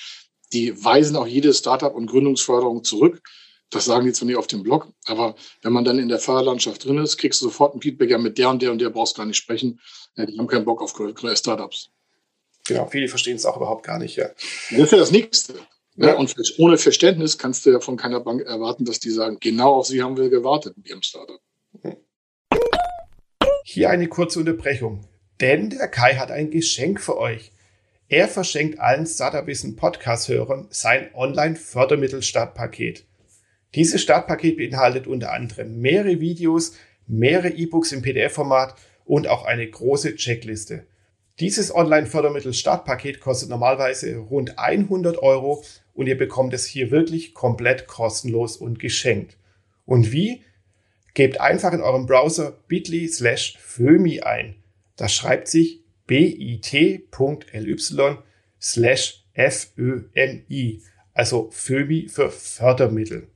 die 0.52 0.84
weisen 0.84 1.16
auch 1.16 1.26
jede 1.26 1.52
Startup- 1.52 1.94
und 1.94 2.06
Gründungsförderung 2.06 2.84
zurück. 2.84 3.22
Das 3.70 3.86
sagen 3.86 4.06
die 4.06 4.12
zwar 4.12 4.26
nicht 4.26 4.36
auf 4.36 4.46
dem 4.46 4.62
Blog, 4.62 4.92
aber 5.06 5.34
wenn 5.62 5.72
man 5.72 5.84
dann 5.84 5.98
in 5.98 6.08
der 6.08 6.20
Förderlandschaft 6.20 6.84
drin 6.84 6.98
ist, 6.98 7.16
kriegst 7.16 7.40
du 7.40 7.46
sofort 7.46 7.74
ein 7.74 7.82
Feedback, 7.82 8.10
ja, 8.10 8.18
mit 8.18 8.38
der 8.38 8.50
und 8.50 8.62
der 8.62 8.70
und 8.70 8.78
der 8.78 8.90
brauchst 8.90 9.16
du 9.16 9.18
gar 9.18 9.26
nicht 9.26 9.36
sprechen. 9.36 9.80
Ja, 10.16 10.26
die 10.26 10.38
haben 10.38 10.46
keinen 10.46 10.64
Bock 10.64 10.80
auf 10.80 10.94
Startups. 11.34 11.90
Genau, 12.66 12.86
viele 12.86 13.08
verstehen 13.08 13.36
es 13.36 13.44
auch 13.44 13.56
überhaupt 13.56 13.84
gar 13.84 13.98
nicht, 13.98 14.16
ja. 14.16 14.28
Das 14.70 14.78
ist 14.78 14.92
ja 14.92 14.98
das 14.98 15.10
Nächste. 15.10 15.54
Ja. 15.96 16.08
ja. 16.08 16.14
und 16.14 16.34
ohne 16.58 16.78
Verständnis 16.78 17.38
kannst 17.38 17.66
du 17.66 17.71
ja 17.71 17.80
von 17.80 17.97
keiner 17.97 18.21
Bank 18.21 18.42
erwarten, 18.42 18.84
dass 18.84 19.00
die 19.00 19.10
sagen, 19.10 19.38
genau 19.40 19.75
auf 19.75 19.86
sie 19.86 20.02
haben 20.02 20.16
wir 20.16 20.28
gewartet 20.28 20.76
mit 20.76 20.88
ihrem 20.88 21.02
Startup. 21.02 21.40
Hier 23.64 23.90
eine 23.90 24.08
kurze 24.08 24.38
Unterbrechung, 24.38 25.08
denn 25.40 25.71
der 25.71 25.88
Kai 25.88 26.14
hat 26.14 26.30
ein 26.30 26.50
Geschenk 26.50 27.00
für 27.00 27.16
euch. 27.16 27.50
Er 28.14 28.28
verschenkt 28.28 28.78
allen 28.78 29.06
Startup-Wissen 29.06 29.74
Podcast-Hörern 29.74 30.68
sein 30.70 31.12
Online-Fördermittel-Startpaket. 31.14 33.04
Dieses 33.74 34.00
Startpaket 34.02 34.56
beinhaltet 34.56 35.08
unter 35.08 35.32
anderem 35.32 35.80
mehrere 35.80 36.20
Videos, 36.20 36.76
mehrere 37.08 37.48
E-Books 37.48 37.90
im 37.90 38.02
PDF-Format 38.02 38.76
und 39.04 39.26
auch 39.26 39.44
eine 39.44 39.68
große 39.68 40.14
Checkliste. 40.14 40.86
Dieses 41.40 41.74
Online-Fördermittel-Startpaket 41.74 43.18
kostet 43.18 43.48
normalerweise 43.48 44.16
rund 44.18 44.60
100 44.60 45.18
Euro 45.18 45.64
und 45.92 46.06
ihr 46.06 46.16
bekommt 46.16 46.54
es 46.54 46.66
hier 46.66 46.92
wirklich 46.92 47.34
komplett 47.34 47.88
kostenlos 47.88 48.56
und 48.56 48.78
geschenkt. 48.78 49.38
Und 49.86 50.12
wie? 50.12 50.44
Gebt 51.14 51.40
einfach 51.40 51.72
in 51.72 51.80
eurem 51.80 52.06
Browser 52.06 52.56
bit.ly 52.68 53.08
slash 53.08 53.58
fömi 53.58 54.20
ein. 54.20 54.54
Das 54.94 55.12
schreibt 55.12 55.48
sich 55.48 55.83
bit.ly 56.06 56.58
slash 58.60 59.25
FÖMI, 59.34 60.82
also 61.12 61.50
FÖMI 61.50 62.08
für 62.08 62.30
Fördermittel. 62.30 63.28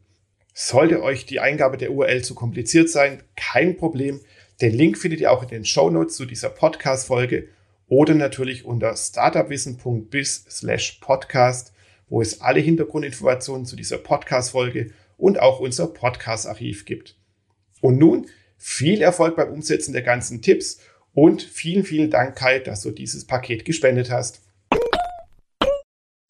Sollte 0.55 1.03
euch 1.03 1.27
die 1.27 1.41
Eingabe 1.41 1.77
der 1.77 1.93
URL 1.93 2.23
zu 2.23 2.35
kompliziert 2.35 2.91
sein, 2.91 3.23
kein 3.37 3.77
Problem. 3.77 4.21
Den 4.61 4.75
Link 4.75 4.99
findet 4.99 5.21
ihr 5.21 5.31
auch 5.31 5.43
in 5.43 5.49
den 5.49 5.65
Show 5.65 5.89
Notes 5.89 6.17
zu 6.17 6.25
dieser 6.25 6.51
Podcast-Folge 6.51 7.49
oder 7.89 8.15
natürlich 8.15 8.65
unter 8.65 8.97
startupwissen.biz 8.97 10.47
slash 10.51 10.99
podcast, 11.01 11.73
wo 12.09 12.21
es 12.21 12.41
alle 12.41 12.61
Hintergrundinformationen 12.61 13.67
zu 13.67 13.77
dieser 13.77 13.99
Podcast-Folge 13.99 14.91
und 15.17 15.41
auch 15.41 15.61
unser 15.61 15.87
Podcast-Archiv 15.87 16.85
gibt. 16.85 17.17
Und 17.81 17.99
nun 17.99 18.27
viel 18.57 19.01
Erfolg 19.01 19.37
beim 19.37 19.53
Umsetzen 19.53 19.93
der 19.93 20.03
ganzen 20.03 20.43
Tipps 20.43 20.81
und 21.15 21.43
vielen, 21.43 21.85
vielen 21.85 22.11
Dank, 22.11 22.37
Kai, 22.37 22.59
dass 22.61 22.83
du 22.83 22.91
dieses 22.91 23.27
Paket 23.27 23.65
gespendet 23.65 24.11
hast. 24.11 24.41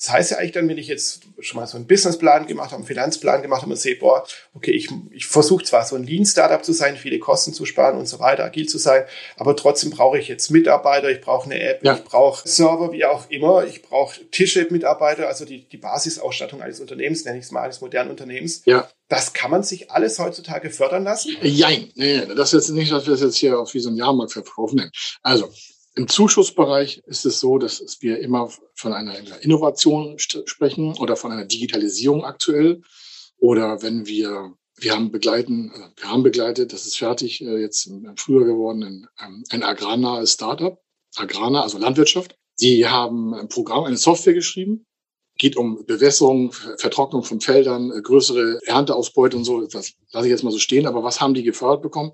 Das 0.00 0.10
heißt 0.10 0.30
ja 0.30 0.36
eigentlich 0.36 0.52
dann, 0.52 0.68
wenn 0.68 0.78
ich 0.78 0.86
jetzt 0.86 1.24
schon 1.40 1.58
mal 1.58 1.66
so 1.66 1.76
einen 1.76 1.88
Businessplan 1.88 2.46
gemacht 2.46 2.66
habe, 2.70 2.76
einen 2.76 2.86
Finanzplan 2.86 3.42
gemacht 3.42 3.62
habe 3.62 3.72
und 3.72 3.78
sehe, 3.78 3.96
boah, 3.96 4.24
okay, 4.54 4.70
ich, 4.70 4.88
ich 5.10 5.26
versuche 5.26 5.64
zwar 5.64 5.84
so 5.84 5.96
ein 5.96 6.04
Lean-Startup 6.04 6.64
zu 6.64 6.72
sein, 6.72 6.96
viele 6.96 7.18
Kosten 7.18 7.52
zu 7.52 7.64
sparen 7.64 7.98
und 7.98 8.06
so 8.06 8.20
weiter, 8.20 8.44
agil 8.44 8.68
zu 8.68 8.78
sein, 8.78 9.04
aber 9.36 9.56
trotzdem 9.56 9.90
brauche 9.90 10.16
ich 10.16 10.28
jetzt 10.28 10.50
Mitarbeiter, 10.50 11.10
ich 11.10 11.20
brauche 11.20 11.50
eine 11.50 11.60
App, 11.60 11.84
ja. 11.84 11.96
ich 11.96 12.04
brauche 12.04 12.48
Server, 12.48 12.92
wie 12.92 13.04
auch 13.04 13.28
immer, 13.28 13.64
ich 13.64 13.82
brauche 13.82 14.24
Tische-Mitarbeiter, 14.30 15.26
also 15.26 15.44
die, 15.44 15.68
die 15.68 15.78
Basisausstattung 15.78 16.62
eines 16.62 16.78
Unternehmens, 16.78 17.24
nenne 17.24 17.38
ich 17.38 17.46
es 17.46 17.50
mal, 17.50 17.62
eines 17.62 17.80
modernen 17.80 18.10
Unternehmens. 18.10 18.62
Ja. 18.66 18.88
Das 19.08 19.32
kann 19.32 19.50
man 19.50 19.62
sich 19.62 19.90
alles 19.90 20.18
heutzutage 20.18 20.70
fördern 20.70 21.04
lassen? 21.04 21.34
Jein, 21.42 21.90
nee, 21.94 22.26
das 22.26 22.52
ist 22.52 22.68
jetzt 22.68 22.76
nicht, 22.76 22.92
dass 22.92 23.06
wir 23.06 23.12
das 23.12 23.22
jetzt 23.22 23.36
hier 23.36 23.58
auf 23.58 23.74
ein 23.74 23.96
Jahrmarkt 23.96 24.32
verkaufen. 24.32 24.90
Also, 25.22 25.50
im 25.94 26.06
Zuschussbereich 26.06 27.02
ist 27.06 27.26
es 27.26 27.40
so, 27.40 27.58
dass 27.58 27.82
wir 28.00 28.20
immer 28.20 28.52
von 28.74 28.92
einer 28.92 29.14
Innovation 29.42 30.16
sprechen 30.18 30.96
oder 30.98 31.16
von 31.16 31.32
einer 31.32 31.46
Digitalisierung 31.46 32.24
aktuell. 32.24 32.82
Oder 33.38 33.82
wenn 33.82 34.06
wir, 34.06 34.52
wir 34.76 34.92
haben 34.92 35.10
begleiten, 35.10 35.72
wir 35.96 36.08
haben 36.08 36.22
begleitet, 36.22 36.72
das 36.72 36.86
ist 36.86 36.98
fertig, 36.98 37.40
äh, 37.40 37.58
jetzt 37.58 37.86
im 37.86 38.16
Frühjahr 38.16 38.44
geworden, 38.44 38.82
ein, 38.84 39.06
ähm, 39.20 39.44
ein 39.50 39.62
agrarnahes 39.62 40.34
Startup, 40.34 40.80
agrarnah, 41.16 41.62
also 41.62 41.78
Landwirtschaft. 41.78 42.36
Die 42.60 42.86
haben 42.86 43.34
ein 43.34 43.48
Programm, 43.48 43.84
eine 43.84 43.96
Software 43.96 44.34
geschrieben, 44.34 44.86
geht 45.38 45.56
um 45.56 45.84
Bewässerung, 45.86 46.52
Vertrocknung 46.52 47.22
von 47.22 47.40
Feldern, 47.40 47.90
äh, 47.90 48.02
größere 48.02 48.60
Ernteausbeute 48.66 49.36
und 49.36 49.44
so. 49.44 49.66
Das 49.66 49.92
lasse 50.12 50.26
ich 50.26 50.30
jetzt 50.30 50.42
mal 50.42 50.50
so 50.50 50.58
stehen. 50.58 50.86
Aber 50.86 51.02
was 51.02 51.20
haben 51.20 51.34
die 51.34 51.44
gefördert 51.44 51.82
bekommen? 51.82 52.12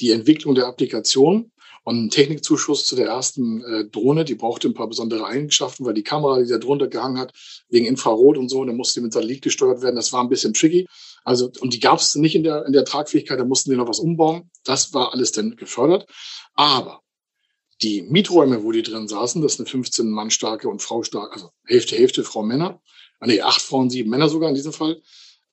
Die 0.00 0.12
Entwicklung 0.12 0.54
der 0.54 0.66
Applikation 0.66 1.50
und 1.84 1.96
einen 1.96 2.10
Technikzuschuss 2.10 2.84
zu 2.84 2.96
der 2.96 3.06
ersten 3.06 3.62
äh, 3.62 3.84
Drohne, 3.84 4.24
die 4.24 4.34
brauchte 4.34 4.68
ein 4.68 4.74
paar 4.74 4.88
besondere 4.88 5.24
Eigenschaften, 5.24 5.84
weil 5.84 5.94
die 5.94 6.02
Kamera, 6.02 6.42
die 6.42 6.48
da 6.48 6.58
drunter 6.58 6.88
gehangen 6.88 7.18
hat, 7.18 7.32
wegen 7.68 7.86
Infrarot 7.86 8.36
und 8.36 8.48
so, 8.48 8.64
dann 8.64 8.76
musste 8.76 9.00
die 9.00 9.04
mit 9.04 9.12
Satellit 9.12 9.42
gesteuert 9.42 9.82
werden. 9.82 9.96
Das 9.96 10.12
war 10.12 10.22
ein 10.22 10.28
bisschen 10.28 10.52
tricky. 10.52 10.86
Also, 11.24 11.50
und 11.60 11.74
die 11.74 11.80
gab 11.80 12.00
es 12.00 12.14
nicht 12.16 12.34
in 12.34 12.42
der, 12.42 12.66
in 12.66 12.72
der 12.72 12.84
Tragfähigkeit, 12.84 13.38
da 13.38 13.44
mussten 13.44 13.70
die 13.70 13.76
noch 13.76 13.88
was 13.88 14.00
umbauen. 14.00 14.50
Das 14.64 14.94
war 14.94 15.12
alles 15.12 15.32
dann 15.32 15.56
gefördert. 15.56 16.06
Aber 16.54 17.02
die 17.82 18.02
Mieträume, 18.02 18.62
wo 18.62 18.72
die 18.72 18.82
drin 18.82 19.08
saßen, 19.08 19.42
das 19.42 19.54
ist 19.54 19.60
eine 19.60 19.68
15 19.68 20.10
Mann 20.10 20.30
starke 20.30 20.68
und 20.68 20.82
Frau 20.82 21.02
starke, 21.02 21.34
also 21.34 21.50
Hälfte, 21.66 21.96
Hälfte 21.96 22.24
Frau 22.24 22.42
Männer. 22.42 22.80
Ah, 23.20 23.26
nee, 23.26 23.40
acht 23.40 23.60
Frauen, 23.60 23.90
sieben 23.90 24.10
Männer 24.10 24.28
sogar 24.28 24.48
in 24.48 24.54
diesem 24.54 24.72
Fall. 24.72 25.02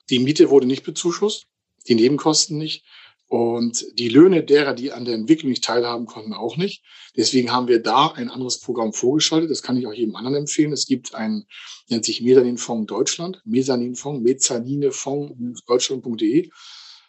Die 0.09 0.19
Miete 0.19 0.49
wurde 0.49 0.67
nicht 0.67 0.83
bezuschusst, 0.83 1.47
die 1.87 1.95
Nebenkosten 1.95 2.57
nicht. 2.57 2.85
Und 3.27 3.85
die 3.97 4.09
Löhne 4.09 4.43
derer, 4.43 4.73
die 4.73 4.91
an 4.91 5.05
der 5.05 5.15
Entwicklung 5.15 5.49
nicht 5.49 5.63
teilhaben 5.63 6.05
konnten, 6.05 6.33
auch 6.33 6.55
nicht. 6.55 6.83
Deswegen 7.17 7.51
haben 7.51 7.67
wir 7.67 7.81
da 7.81 8.09
ein 8.09 8.29
anderes 8.29 8.59
Programm 8.59 8.93
vorgeschaltet. 8.93 9.49
Das 9.49 9.63
kann 9.63 9.75
ich 9.75 9.87
auch 9.87 9.93
jedem 9.93 10.15
anderen 10.15 10.35
empfehlen. 10.35 10.71
Es 10.71 10.85
gibt 10.85 11.15
ein, 11.15 11.47
nennt 11.89 12.05
sich 12.05 12.21
Mesaninfonds 12.21 12.87
Deutschland, 12.87 13.41
Mezzaninfonds, 13.43 15.63
deutschland.de. 15.65 16.51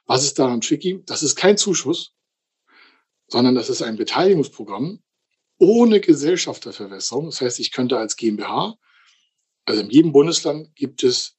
Was 0.06 0.24
ist 0.24 0.38
daran 0.38 0.62
tricky? 0.62 1.02
Das 1.04 1.22
ist 1.22 1.36
kein 1.36 1.58
Zuschuss. 1.58 2.14
sondern 3.28 3.54
das 3.54 3.68
ist 3.68 3.82
ein 3.82 3.96
Beteiligungsprogramm 3.96 5.03
ohne 5.58 6.00
Gesellschafterverwässerung. 6.00 7.26
Das 7.26 7.40
heißt, 7.40 7.60
ich 7.60 7.72
könnte 7.72 7.98
als 7.98 8.16
GmbH, 8.16 8.76
also 9.64 9.80
in 9.80 9.90
jedem 9.90 10.12
Bundesland 10.12 10.74
gibt 10.74 11.02
es, 11.02 11.36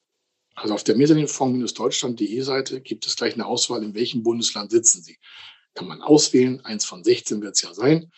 also 0.54 0.74
auf 0.74 0.84
der 0.84 0.96
Mezzaninfonds-deutschland.de 0.96 2.40
Seite 2.40 2.80
gibt 2.80 3.06
es 3.06 3.16
gleich 3.16 3.34
eine 3.34 3.46
Auswahl, 3.46 3.82
in 3.82 3.94
welchem 3.94 4.22
Bundesland 4.22 4.70
sitzen 4.70 5.02
Sie. 5.02 5.18
Kann 5.74 5.86
man 5.86 6.02
auswählen, 6.02 6.64
eins 6.64 6.86
von 6.86 7.04
16 7.04 7.42
wird 7.42 7.54
es 7.56 7.62
ja 7.62 7.74
sein. 7.74 8.10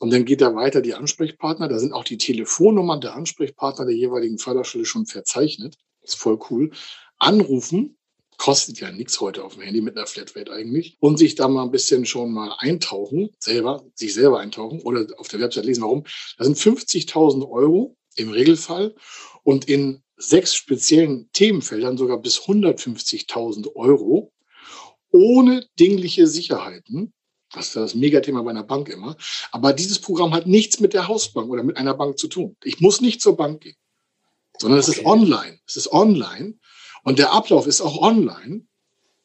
Und 0.00 0.12
dann 0.12 0.24
geht 0.24 0.40
da 0.40 0.54
weiter 0.54 0.80
die 0.80 0.94
Ansprechpartner. 0.94 1.68
Da 1.68 1.78
sind 1.78 1.92
auch 1.92 2.04
die 2.04 2.18
Telefonnummern 2.18 3.00
der 3.00 3.14
Ansprechpartner 3.14 3.84
der 3.84 3.94
jeweiligen 3.94 4.38
Förderstelle 4.38 4.86
schon 4.86 5.06
verzeichnet. 5.06 5.76
Das 6.00 6.14
ist 6.14 6.20
voll 6.20 6.38
cool. 6.50 6.72
Anrufen 7.18 7.96
kostet 8.36 8.80
ja 8.80 8.90
nichts 8.90 9.20
heute 9.20 9.44
auf 9.44 9.54
dem 9.54 9.62
Handy 9.62 9.80
mit 9.80 9.96
einer 9.96 10.06
Flatrate 10.06 10.52
eigentlich. 10.52 10.96
Und 11.00 11.18
sich 11.18 11.34
da 11.34 11.48
mal 11.48 11.62
ein 11.64 11.70
bisschen 11.70 12.06
schon 12.06 12.32
mal 12.32 12.54
eintauchen, 12.58 13.30
selber, 13.38 13.84
sich 13.94 14.14
selber 14.14 14.40
eintauchen 14.40 14.80
oder 14.80 15.06
auf 15.18 15.28
der 15.28 15.40
Website 15.40 15.64
lesen, 15.64 15.82
warum. 15.82 16.04
Das 16.38 16.46
sind 16.46 16.58
50.000 16.58 17.48
Euro 17.48 17.96
im 18.16 18.30
Regelfall 18.30 18.94
und 19.42 19.68
in 19.68 20.02
sechs 20.16 20.54
speziellen 20.54 21.28
Themenfeldern 21.32 21.98
sogar 21.98 22.18
bis 22.18 22.38
150.000 22.40 23.74
Euro 23.74 24.32
ohne 25.10 25.66
dingliche 25.78 26.26
Sicherheiten. 26.26 27.12
Das 27.52 27.66
ist 27.68 27.76
das 27.76 27.94
Megathema 27.94 28.42
bei 28.42 28.50
einer 28.50 28.64
Bank 28.64 28.88
immer. 28.88 29.16
Aber 29.52 29.72
dieses 29.72 30.00
Programm 30.00 30.34
hat 30.34 30.46
nichts 30.46 30.80
mit 30.80 30.92
der 30.92 31.06
Hausbank 31.06 31.48
oder 31.50 31.62
mit 31.62 31.76
einer 31.76 31.94
Bank 31.94 32.18
zu 32.18 32.26
tun. 32.26 32.56
Ich 32.64 32.80
muss 32.80 33.00
nicht 33.00 33.20
zur 33.20 33.36
Bank 33.36 33.60
gehen, 33.62 33.76
sondern 34.58 34.80
es 34.80 34.88
ist 34.88 35.04
online. 35.04 35.60
Es 35.66 35.76
ist 35.76 35.92
online 35.92 36.58
und 37.04 37.18
der 37.18 37.32
Ablauf 37.32 37.66
ist 37.66 37.80
auch 37.80 38.00
online. 38.00 38.66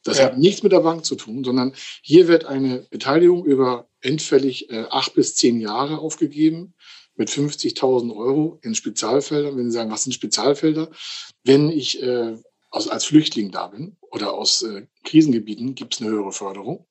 Das 0.04 0.18
ja. 0.18 0.26
hat 0.26 0.38
nichts 0.38 0.64
mit 0.64 0.72
der 0.72 0.80
Bank 0.80 1.06
zu 1.06 1.16
tun, 1.16 1.44
sondern 1.44 1.74
hier 2.02 2.28
wird 2.28 2.46
eine 2.46 2.88
Beteiligung 2.90 3.46
über 3.46 3.90
endfällig 4.02 4.70
äh, 4.70 4.86
acht 4.90 5.14
bis 5.14 5.36
zehn 5.36 5.60
Jahre 5.60 6.00
aufgegeben 6.00 6.74
mit 7.16 7.30
50.000 7.30 8.16
Euro 8.16 8.60
in 8.62 8.76
Spezialfeldern. 8.76 9.58
Wenn 9.58 9.66
Sie 9.66 9.76
sagen, 9.76 9.92
was 9.92 10.04
sind 10.04 10.14
Spezialfelder? 10.14 10.90
Wenn 11.44 11.70
ich 11.70 12.02
äh, 12.02 12.38
aus, 12.70 12.88
als 12.88 13.06
Flüchtling 13.06 13.52
da 13.52 13.68
bin 13.68 13.98
oder 14.12 14.34
aus 14.34 14.62
äh, 14.62 14.88
Krisengebieten, 15.04 15.76
gibt 15.76 15.96
es 15.96 16.02
eine 16.02 16.12
höhere 16.12 16.32
Förderung. 16.32 16.86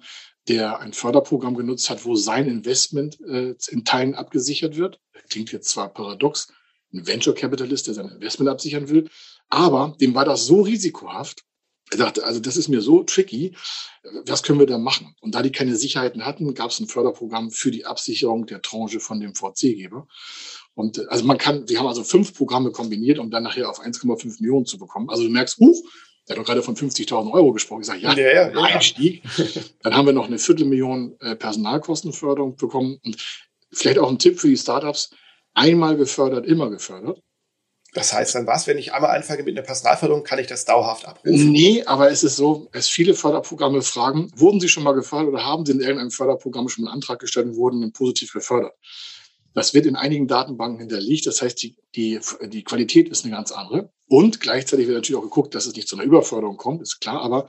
der 0.48 0.80
ein 0.80 0.92
Förderprogramm 0.92 1.54
genutzt 1.54 1.90
hat, 1.90 2.04
wo 2.04 2.16
sein 2.16 2.46
Investment 2.46 3.20
äh, 3.20 3.54
in 3.68 3.84
Teilen 3.84 4.14
abgesichert 4.14 4.76
wird. 4.76 5.00
Klingt 5.28 5.52
jetzt 5.52 5.68
zwar 5.68 5.88
paradox, 5.88 6.52
ein 6.92 7.06
Venture 7.06 7.34
Capitalist, 7.34 7.86
der 7.86 7.94
sein 7.94 8.08
Investment 8.08 8.50
absichern 8.50 8.88
will, 8.88 9.08
aber 9.48 9.96
dem 10.00 10.14
war 10.14 10.24
das 10.24 10.46
so 10.46 10.62
risikohaft, 10.62 11.44
er 11.90 11.98
dachte, 11.98 12.24
also 12.24 12.38
das 12.38 12.56
ist 12.56 12.68
mir 12.68 12.80
so 12.80 13.02
tricky, 13.02 13.56
was 14.24 14.44
können 14.44 14.60
wir 14.60 14.66
da 14.66 14.78
machen? 14.78 15.16
Und 15.20 15.34
da 15.34 15.42
die 15.42 15.50
keine 15.50 15.74
Sicherheiten 15.74 16.24
hatten, 16.24 16.54
gab 16.54 16.70
es 16.70 16.78
ein 16.78 16.86
Förderprogramm 16.86 17.50
für 17.50 17.72
die 17.72 17.84
Absicherung 17.84 18.46
der 18.46 18.62
Tranche 18.62 19.00
von 19.00 19.18
dem 19.18 19.34
VC-Geber. 19.34 20.06
Und 20.74 20.98
äh, 20.98 21.06
also 21.08 21.24
man 21.24 21.38
kann, 21.38 21.68
wir 21.68 21.78
haben 21.78 21.86
also 21.86 22.04
fünf 22.04 22.34
Programme 22.34 22.70
kombiniert, 22.70 23.18
um 23.18 23.30
dann 23.30 23.42
nachher 23.42 23.68
auf 23.68 23.80
1,5 23.80 24.40
Millionen 24.40 24.66
zu 24.66 24.78
bekommen. 24.78 25.10
Also 25.10 25.24
du 25.24 25.30
merkst, 25.30 25.60
uh, 25.60 25.74
der 26.28 26.36
hat 26.36 26.40
doch 26.40 26.46
gerade 26.46 26.62
von 26.62 26.76
50.000 26.76 27.32
Euro 27.32 27.52
gesprochen. 27.52 27.80
Ich 27.80 27.86
sage, 27.86 28.00
ja, 28.00 28.12
ja, 28.14 28.32
ja, 28.32 28.50
ja. 28.50 28.62
Einstieg. 28.62 29.22
Dann 29.82 29.94
haben 29.96 30.06
wir 30.06 30.12
noch 30.12 30.26
eine 30.26 30.38
Viertelmillion 30.38 31.16
äh, 31.20 31.34
Personalkostenförderung 31.34 32.56
bekommen. 32.56 32.98
Und 33.04 33.16
vielleicht 33.72 33.98
auch 33.98 34.08
ein 34.08 34.18
Tipp 34.18 34.38
für 34.38 34.48
die 34.48 34.56
Startups. 34.56 35.10
Einmal 35.54 35.96
gefördert, 35.96 36.46
immer 36.46 36.70
gefördert. 36.70 37.20
Das 37.92 38.12
heißt 38.12 38.36
dann 38.36 38.46
was, 38.46 38.68
wenn 38.68 38.78
ich 38.78 38.92
einmal 38.92 39.16
anfange 39.16 39.42
mit 39.42 39.56
einer 39.56 39.66
Personalförderung, 39.66 40.22
kann 40.22 40.38
ich 40.38 40.46
das 40.46 40.64
dauerhaft 40.64 41.06
abrufen? 41.06 41.50
Nee, 41.50 41.82
aber 41.86 42.10
es 42.10 42.22
ist 42.22 42.36
so, 42.36 42.68
es 42.72 42.88
viele 42.88 43.14
Förderprogramme 43.14 43.82
fragen, 43.82 44.30
wurden 44.36 44.60
Sie 44.60 44.68
schon 44.68 44.84
mal 44.84 44.92
gefördert 44.92 45.32
oder 45.32 45.44
haben 45.44 45.66
Sie 45.66 45.72
in 45.72 45.80
irgendeinem 45.80 46.12
Förderprogramm 46.12 46.68
schon 46.68 46.86
einen 46.86 46.94
Antrag 46.94 47.18
gestellt 47.18 47.46
und 47.46 47.56
wurden 47.56 47.80
dann 47.80 47.92
positiv 47.92 48.32
gefördert? 48.32 48.74
Das 49.54 49.74
wird 49.74 49.86
in 49.86 49.96
einigen 49.96 50.28
Datenbanken 50.28 50.80
hinterlegt. 50.80 51.26
Das 51.26 51.42
heißt, 51.42 51.60
die, 51.62 51.76
die, 51.94 52.20
die 52.44 52.62
Qualität 52.62 53.08
ist 53.08 53.24
eine 53.24 53.34
ganz 53.34 53.52
andere. 53.52 53.92
Und 54.08 54.40
gleichzeitig 54.40 54.86
wird 54.86 54.96
natürlich 54.96 55.18
auch 55.18 55.24
geguckt, 55.24 55.54
dass 55.54 55.66
es 55.66 55.74
nicht 55.74 55.88
zu 55.88 55.96
einer 55.96 56.04
Überförderung 56.04 56.56
kommt, 56.56 56.82
ist 56.82 57.00
klar. 57.00 57.20
Aber 57.20 57.48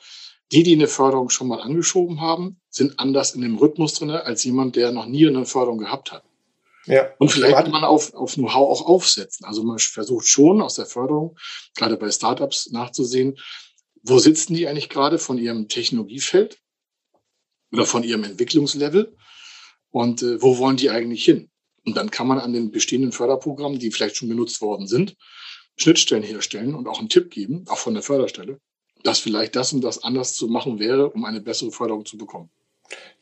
die, 0.51 0.63
die 0.63 0.73
eine 0.73 0.87
Förderung 0.87 1.29
schon 1.29 1.47
mal 1.47 1.61
angeschoben 1.61 2.19
haben, 2.19 2.59
sind 2.69 2.99
anders 2.99 3.35
in 3.35 3.41
dem 3.41 3.57
Rhythmus 3.57 3.93
drin 3.93 4.09
als 4.09 4.43
jemand, 4.43 4.75
der 4.75 4.91
noch 4.91 5.05
nie 5.05 5.27
eine 5.27 5.45
Förderung 5.45 5.77
gehabt 5.77 6.11
hat. 6.11 6.23
Ja. 6.85 7.09
Und 7.19 7.31
vielleicht 7.31 7.55
kann 7.55 7.71
man 7.71 7.83
auf, 7.83 8.13
auf 8.13 8.33
Know-how 8.33 8.55
auch 8.55 8.85
aufsetzen. 8.87 9.45
Also 9.45 9.63
man 9.63 9.77
versucht 9.77 10.27
schon 10.27 10.61
aus 10.61 10.75
der 10.75 10.87
Förderung, 10.87 11.37
gerade 11.75 11.95
bei 11.95 12.09
Startups, 12.09 12.71
nachzusehen, 12.71 13.37
wo 14.03 14.17
sitzen 14.17 14.55
die 14.55 14.67
eigentlich 14.67 14.89
gerade 14.89 15.19
von 15.19 15.37
ihrem 15.37 15.67
Technologiefeld 15.67 16.57
oder 17.71 17.85
von 17.85 18.03
ihrem 18.03 18.23
Entwicklungslevel 18.23 19.15
und 19.91 20.23
äh, 20.23 20.41
wo 20.41 20.57
wollen 20.57 20.77
die 20.77 20.89
eigentlich 20.89 21.23
hin? 21.23 21.50
Und 21.85 21.97
dann 21.97 22.11
kann 22.11 22.27
man 22.27 22.39
an 22.39 22.53
den 22.53 22.71
bestehenden 22.71 23.11
Förderprogrammen, 23.11 23.79
die 23.79 23.91
vielleicht 23.91 24.17
schon 24.17 24.29
genutzt 24.29 24.61
worden 24.61 24.87
sind, 24.87 25.15
Schnittstellen 25.77 26.23
herstellen 26.23 26.75
und 26.75 26.87
auch 26.87 26.99
einen 26.99 27.09
Tipp 27.09 27.31
geben, 27.31 27.65
auch 27.67 27.77
von 27.77 27.93
der 27.93 28.03
Förderstelle, 28.03 28.59
dass 29.03 29.19
vielleicht 29.19 29.55
das 29.55 29.73
und 29.73 29.81
das 29.81 30.03
anders 30.03 30.35
zu 30.35 30.47
machen 30.47 30.79
wäre, 30.79 31.09
um 31.09 31.25
eine 31.25 31.41
bessere 31.41 31.71
Förderung 31.71 32.05
zu 32.05 32.17
bekommen. 32.17 32.49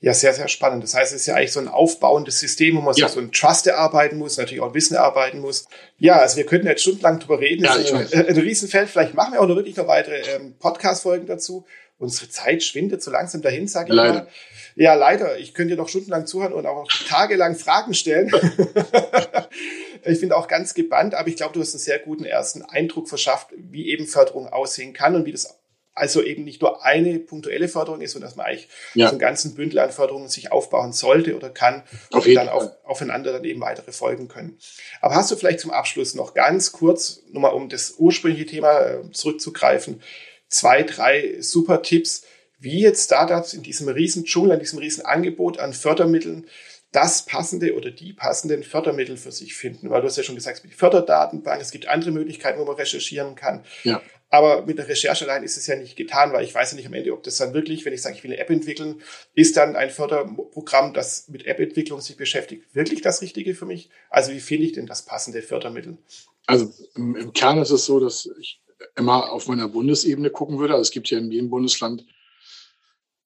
Ja, 0.01 0.13
sehr, 0.13 0.33
sehr 0.33 0.47
spannend. 0.47 0.83
Das 0.83 0.95
heißt, 0.95 1.13
es 1.13 1.21
ist 1.21 1.27
ja 1.27 1.35
eigentlich 1.35 1.51
so 1.51 1.59
ein 1.59 1.67
aufbauendes 1.67 2.39
System, 2.39 2.77
wo 2.77 2.81
man 2.81 2.95
ja. 2.95 3.09
so 3.09 3.19
ein 3.19 3.31
Trust 3.31 3.67
erarbeiten 3.67 4.17
muss, 4.17 4.37
natürlich 4.37 4.61
auch 4.61 4.69
ein 4.69 4.73
Wissen 4.73 4.95
erarbeiten 4.95 5.39
muss. 5.39 5.67
Ja, 5.97 6.17
also 6.17 6.37
wir 6.37 6.45
könnten 6.45 6.67
jetzt 6.67 6.81
stundenlang 6.81 7.19
drüber 7.19 7.39
reden. 7.39 7.65
Ja, 7.65 7.77
das 7.77 7.91
ist 7.91 8.15
ein, 8.15 8.25
ein 8.25 8.37
Riesenfeld. 8.37 8.89
Vielleicht 8.89 9.13
machen 9.13 9.33
wir 9.33 9.41
auch 9.41 9.47
noch 9.47 9.55
wirklich 9.55 9.75
noch 9.75 9.87
weitere 9.87 10.21
ähm, 10.35 10.55
Podcast-Folgen 10.57 11.27
dazu. 11.27 11.65
Unsere 11.99 12.29
Zeit 12.29 12.63
schwindet 12.63 13.03
so 13.03 13.11
langsam 13.11 13.41
dahin, 13.41 13.67
sage 13.67 13.89
ich 13.89 13.95
leider. 13.95 14.13
mal. 14.13 14.27
Ja, 14.75 14.93
leider. 14.93 15.37
Ich 15.37 15.53
könnte 15.53 15.75
dir 15.75 15.81
noch 15.81 15.89
stundenlang 15.89 16.25
zuhören 16.25 16.53
und 16.53 16.65
auch 16.65 16.87
tagelang 17.07 17.55
Fragen 17.55 17.93
stellen. 17.93 18.31
ich 20.05 20.21
bin 20.21 20.31
auch 20.31 20.47
ganz 20.47 20.73
gebannt, 20.73 21.13
aber 21.13 21.27
ich 21.27 21.35
glaube, 21.35 21.53
du 21.53 21.59
hast 21.59 21.73
einen 21.73 21.81
sehr 21.81 21.99
guten 21.99 22.23
ersten 22.23 22.61
Eindruck 22.61 23.09
verschafft, 23.09 23.49
wie 23.57 23.89
eben 23.89 24.07
Förderung 24.07 24.47
aussehen 24.47 24.93
kann 24.93 25.15
und 25.15 25.25
wie 25.25 25.33
das 25.33 25.59
also 25.99 26.23
eben 26.23 26.45
nicht 26.45 26.61
nur 26.61 26.85
eine 26.85 27.19
punktuelle 27.19 27.67
Förderung 27.67 27.99
ist, 27.99 28.13
sondern 28.13 28.29
dass 28.29 28.37
man 28.37 28.45
eigentlich 28.45 28.69
ja. 28.93 29.07
so 29.07 29.11
einen 29.11 29.19
ganzen 29.19 29.53
Bündel 29.53 29.79
an 29.79 29.91
Förderungen 29.91 30.29
sich 30.29 30.49
aufbauen 30.49 30.93
sollte 30.93 31.35
oder 31.35 31.49
kann 31.49 31.83
auf 32.11 32.25
und 32.25 32.35
dann 32.35 32.47
auf, 32.47 32.69
aufeinander 32.85 33.33
dann 33.33 33.43
eben 33.43 33.59
weitere 33.59 33.91
folgen 33.91 34.29
können. 34.29 34.57
Aber 35.01 35.15
hast 35.15 35.29
du 35.29 35.35
vielleicht 35.35 35.59
zum 35.59 35.71
Abschluss 35.71 36.15
noch 36.15 36.33
ganz 36.33 36.71
kurz, 36.71 37.23
nur 37.31 37.41
mal 37.41 37.49
um 37.49 37.67
das 37.67 37.95
ursprüngliche 37.97 38.45
Thema 38.45 38.79
äh, 38.79 39.11
zurückzugreifen, 39.11 40.01
zwei, 40.49 40.83
drei 40.83 41.37
super 41.39 41.81
Tipps, 41.81 42.23
wie 42.59 42.81
jetzt 42.81 43.05
Startups 43.05 43.53
in 43.53 43.63
diesem 43.63 43.87
riesen 43.87 44.25
Dschungel, 44.25 44.51
in 44.51 44.59
diesem 44.59 44.79
riesen 44.79 45.05
Angebot 45.05 45.59
an 45.59 45.73
Fördermitteln 45.73 46.47
das 46.91 47.25
passende 47.25 47.75
oder 47.75 47.91
die 47.91 48.13
passenden 48.13 48.63
Fördermittel 48.63 49.15
für 49.15 49.31
sich 49.31 49.53
finden. 49.53 49.89
Weil 49.89 50.01
du 50.01 50.07
hast 50.07 50.17
ja 50.17 50.23
schon 50.23 50.35
gesagt, 50.35 50.57
es 50.57 50.63
gibt 50.63 50.73
Förderdatenbank, 50.73 51.61
es 51.61 51.71
gibt 51.71 51.87
andere 51.87 52.11
Möglichkeiten, 52.11 52.59
wo 52.59 52.65
man 52.65 52.75
recherchieren 52.75 53.35
kann. 53.35 53.63
Ja. 53.83 54.01
Aber 54.31 54.65
mit 54.65 54.77
der 54.77 54.87
Recherche 54.87 55.25
allein 55.25 55.43
ist 55.43 55.57
es 55.57 55.67
ja 55.67 55.75
nicht 55.75 55.95
getan, 55.95 56.33
weil 56.33 56.43
ich 56.43 56.53
weiß 56.53 56.71
ja 56.71 56.77
nicht 56.77 56.87
am 56.87 56.93
Ende, 56.93 57.13
ob 57.13 57.23
das 57.23 57.37
dann 57.37 57.53
wirklich, 57.53 57.85
wenn 57.85 57.93
ich 57.93 58.01
sage, 58.01 58.15
ich 58.15 58.23
will 58.23 58.31
eine 58.31 58.39
App 58.39 58.49
entwickeln, 58.49 59.01
ist 59.33 59.57
dann 59.57 59.75
ein 59.75 59.89
Förderprogramm, 59.89 60.93
das 60.93 61.27
mit 61.29 61.45
App-Entwicklung 61.45 61.99
sich 62.01 62.17
beschäftigt, 62.17 62.63
wirklich 62.73 63.01
das 63.01 63.21
Richtige 63.21 63.55
für 63.55 63.65
mich? 63.65 63.89
Also 64.09 64.31
wie 64.31 64.39
finde 64.39 64.65
ich 64.65 64.73
denn 64.73 64.85
das 64.85 65.03
passende 65.03 65.41
Fördermittel? 65.41 65.97
Also 66.45 66.71
im 66.95 67.33
Kern 67.33 67.59
ist 67.59 67.71
es 67.71 67.85
so, 67.85 67.99
dass 67.99 68.29
ich 68.39 68.61
immer 68.95 69.31
auf 69.31 69.47
meiner 69.47 69.67
Bundesebene 69.67 70.29
gucken 70.29 70.59
würde. 70.59 70.73
Also 70.73 70.83
es 70.83 70.91
gibt 70.91 71.09
ja 71.09 71.17
in 71.17 71.31
jedem 71.31 71.49
Bundesland 71.49 72.05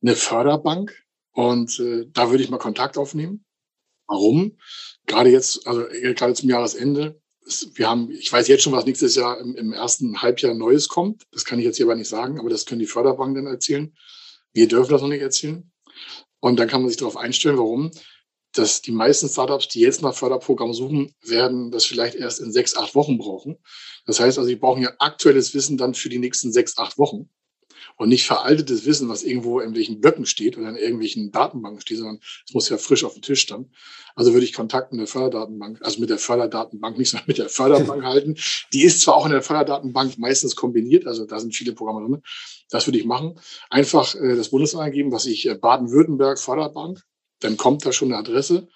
eine 0.02 0.16
Förderbank 0.16 1.04
und 1.32 1.80
äh, 1.80 2.08
da 2.12 2.30
würde 2.30 2.44
ich 2.44 2.50
mal 2.50 2.58
Kontakt 2.58 2.98
aufnehmen. 2.98 3.46
Warum? 4.08 4.58
Gerade 5.06 5.30
jetzt, 5.30 5.66
also 5.66 5.86
gerade 5.90 6.34
zum 6.34 6.50
Jahresende 6.50 7.22
wir 7.76 7.90
haben, 7.90 8.12
ich 8.12 8.32
weiß 8.32 8.48
jetzt 8.48 8.64
schon, 8.64 8.74
was 8.74 8.86
nächstes 8.86 9.16
Jahr 9.16 9.40
im, 9.40 9.56
im, 9.56 9.74
ersten 9.74 10.22
Halbjahr 10.22 10.54
Neues 10.54 10.88
kommt. 10.88 11.24
Das 11.32 11.46
kann 11.46 11.60
ich 11.60 11.66
jetzt 11.66 11.78
hier 11.78 11.86
aber 11.86 11.96
nicht 11.96 12.08
sagen, 12.08 12.40
aber 12.40 12.50
das 12.50 12.66
können 12.66 12.80
die 12.80 12.88
Förderbanken 12.88 13.36
dann 13.36 13.54
erzählen. 13.54 13.94
Wir 14.54 14.68
dürfen 14.68 14.92
das 14.92 15.02
noch 15.02 15.10
nicht 15.10 15.22
erzählen. 15.22 15.72
Und 16.40 16.60
dann 16.60 16.68
kann 16.68 16.82
man 16.82 16.90
sich 16.90 16.98
darauf 16.98 17.18
einstellen, 17.18 17.58
warum. 17.58 17.92
Dass 18.54 18.82
die 18.82 18.92
meisten 18.92 19.28
Startups, 19.28 19.68
die 19.68 19.80
jetzt 19.80 20.02
nach 20.02 20.14
Förderprogramm 20.14 20.74
suchen, 20.74 21.14
werden 21.24 21.72
das 21.72 21.86
vielleicht 21.86 22.16
erst 22.16 22.40
in 22.40 22.52
sechs, 22.52 22.76
acht 22.76 22.96
Wochen 22.96 23.18
brauchen. 23.18 23.58
Das 24.06 24.20
heißt 24.20 24.38
also, 24.38 24.48
sie 24.48 24.56
brauchen 24.56 24.84
ja 24.84 24.92
aktuelles 25.00 25.54
Wissen 25.54 25.78
dann 25.78 25.94
für 25.94 26.10
die 26.10 26.20
nächsten 26.20 26.52
sechs, 26.52 26.78
acht 26.78 26.98
Wochen 26.98 27.30
und 27.98 28.10
nicht 28.10 28.26
veraltetes 28.26 28.86
Wissen, 28.86 29.10
was 29.10 29.24
irgendwo 29.24 29.60
in 29.60 29.76
welchen 29.76 30.02
Blöcken 30.02 30.26
steht 30.26 30.58
oder 30.58 30.70
in 30.70 30.76
irgendwelchen 30.76 31.32
Datenbanken 31.32 31.82
steht, 31.82 31.98
sondern 31.98 32.20
es 32.48 32.54
muss 32.54 32.70
ja 32.70 32.78
frisch 32.78 33.04
auf 33.04 33.14
dem 33.14 33.22
Tisch 33.22 33.42
stehen. 33.42 33.72
Also 34.16 34.34
würde 34.34 34.46
ich 34.46 34.54
Kontakt 34.54 34.92
mit 34.92 35.00
der 35.00 35.08
Förderdatenbank, 35.08 35.80
also 35.82 36.00
mit 36.00 36.10
der 36.10 36.18
Förderdatenbank, 36.18 36.98
nicht 36.98 37.10
sondern 37.10 37.28
mit 37.28 37.38
der 37.38 37.50
Förderbank 37.50 38.04
halten. 38.04 38.36
Die 38.74 38.84
ist 38.84 39.02
zwar 39.02 39.16
auch 39.16 39.26
in 39.26 39.32
der 39.32 39.42
Förderdatenbank 39.42 40.18
meistens 40.18 40.56
kombiniert, 40.56 41.08
also 41.08 41.26
da 41.26 41.40
sind 41.40 41.56
viele 41.56 41.74
Programme 41.74 42.02
drin. 42.02 42.22
Das 42.70 42.88
würde 42.88 43.00
ich 43.00 43.06
machen. 43.06 43.40
Einfach 43.70 44.16
äh, 44.16 44.36
das 44.36 44.50
Bundesland 44.50 44.86
eingeben, 44.86 45.12
was 45.12 45.26
ich 45.26 45.48
äh, 45.48 45.56
Baden-Württemberg 45.56 46.40
Förderbank, 46.40 47.04
dann 47.44 47.58
kommt 47.58 47.86
da 47.86 47.92
schon 47.92 48.10
eine 48.10 48.20
Adresse. 48.20 48.68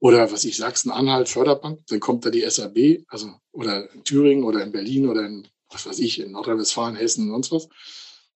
Oder 0.00 0.30
was 0.32 0.44
ich 0.44 0.56
Sachsen-Anhalt 0.56 1.28
Förderbank, 1.28 1.86
dann 1.86 2.00
kommt 2.00 2.26
da 2.26 2.30
die 2.30 2.48
SAB, 2.48 3.04
also 3.08 3.32
oder 3.52 3.90
in 3.92 4.04
Thüringen 4.04 4.44
oder 4.44 4.62
in 4.62 4.72
Berlin 4.72 5.08
oder 5.08 5.24
in 5.24 5.48
was 5.70 5.86
weiß 5.86 5.98
ich, 6.00 6.20
in 6.20 6.32
Nordrhein-Westfalen, 6.32 6.96
Hessen 6.96 7.32
und 7.32 7.44
sonst 7.44 7.52
was 7.52 7.68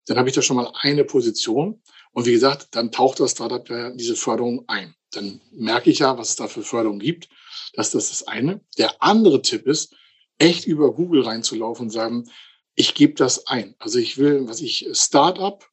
dann 0.08 0.18
habe 0.18 0.28
ich 0.28 0.34
da 0.34 0.42
schon 0.42 0.56
mal 0.56 0.72
eine 0.80 1.04
Position. 1.04 1.82
Und 2.12 2.26
wie 2.26 2.32
gesagt, 2.32 2.68
dann 2.72 2.90
taucht 2.90 3.20
das 3.20 3.32
Startup 3.32 3.68
ja 3.68 3.90
diese 3.90 4.16
Förderung 4.16 4.64
ein. 4.66 4.94
Dann 5.12 5.40
merke 5.52 5.90
ich 5.90 6.00
ja, 6.00 6.18
was 6.18 6.30
es 6.30 6.36
da 6.36 6.48
für 6.48 6.62
Förderung 6.62 6.98
gibt. 6.98 7.28
Das, 7.74 7.90
das 7.90 8.04
ist 8.04 8.22
das 8.22 8.28
eine. 8.28 8.60
Der 8.78 9.02
andere 9.02 9.42
Tipp 9.42 9.66
ist, 9.66 9.94
echt 10.38 10.66
über 10.66 10.94
Google 10.94 11.22
reinzulaufen 11.22 11.86
und 11.86 11.90
sagen, 11.90 12.30
ich 12.74 12.94
gebe 12.94 13.14
das 13.14 13.46
ein. 13.46 13.74
Also 13.78 13.98
ich 13.98 14.18
will, 14.18 14.48
was 14.48 14.60
ich, 14.60 14.88
Startup, 14.92 15.64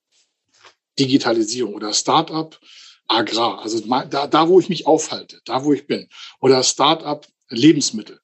Digitalisierung 0.99 1.73
oder 1.73 1.93
Startup, 1.93 2.59
Agrar. 3.07 3.61
Also 3.61 3.79
da, 3.79 4.27
da, 4.27 4.49
wo 4.49 4.59
ich 4.59 4.69
mich 4.69 4.87
aufhalte, 4.87 5.41
da, 5.45 5.63
wo 5.63 5.73
ich 5.73 5.87
bin. 5.87 6.07
Oder 6.39 6.63
Startup, 6.63 7.25
Lebensmittel. 7.49 8.19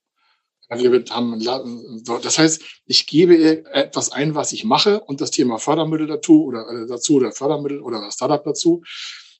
Wir 0.73 1.03
das 1.03 2.37
heißt, 2.37 2.63
ich 2.85 3.05
gebe 3.05 3.65
etwas 3.73 4.11
ein, 4.13 4.35
was 4.35 4.53
ich 4.53 4.63
mache 4.63 5.01
und 5.01 5.19
das 5.19 5.29
Thema 5.29 5.57
Fördermittel 5.57 6.07
dazu 6.07 6.45
oder 6.45 6.65
äh, 6.69 6.87
dazu 6.87 7.15
oder 7.15 7.33
Fördermittel 7.33 7.81
oder 7.81 8.09
Startup 8.09 8.41
dazu. 8.41 8.81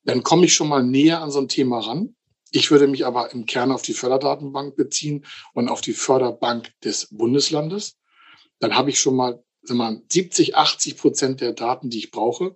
Dann 0.04 0.24
komme 0.24 0.46
ich 0.46 0.54
schon 0.54 0.68
mal 0.68 0.84
näher 0.84 1.22
an 1.22 1.32
so 1.32 1.40
ein 1.40 1.48
Thema 1.48 1.80
ran. 1.80 2.16
Ich 2.52 2.70
würde 2.70 2.88
mich 2.88 3.06
aber 3.06 3.32
im 3.32 3.46
Kern 3.46 3.72
auf 3.72 3.82
die 3.82 3.94
Förderdatenbank 3.94 4.76
beziehen 4.76 5.26
und 5.54 5.70
auf 5.70 5.80
die 5.80 5.94
Förderbank 5.94 6.70
des 6.84 7.08
Bundeslandes. 7.12 7.98
Dann 8.60 8.76
habe 8.76 8.90
ich 8.90 9.00
schon 9.00 9.16
mal, 9.16 9.42
mal 9.70 10.02
70, 10.12 10.58
80 10.58 10.98
Prozent 10.98 11.40
der 11.40 11.54
Daten, 11.54 11.90
die 11.90 12.00
ich 12.00 12.12
brauche. 12.12 12.56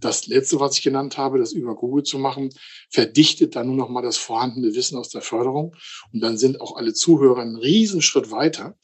Das 0.00 0.26
letzte, 0.26 0.60
was 0.60 0.76
ich 0.76 0.82
genannt 0.82 1.16
habe, 1.16 1.38
das 1.38 1.52
über 1.52 1.74
Google 1.74 2.02
zu 2.02 2.18
machen, 2.18 2.50
verdichtet 2.90 3.56
dann 3.56 3.68
nur 3.68 3.76
noch 3.76 3.88
mal 3.88 4.02
das 4.02 4.18
vorhandene 4.18 4.74
Wissen 4.74 4.98
aus 4.98 5.08
der 5.08 5.22
Förderung. 5.22 5.74
Und 6.12 6.20
dann 6.20 6.36
sind 6.36 6.60
auch 6.60 6.76
alle 6.76 6.92
Zuhörer 6.92 7.40
einen 7.40 7.56
Riesenschritt 7.56 8.30
weiter, 8.30 8.76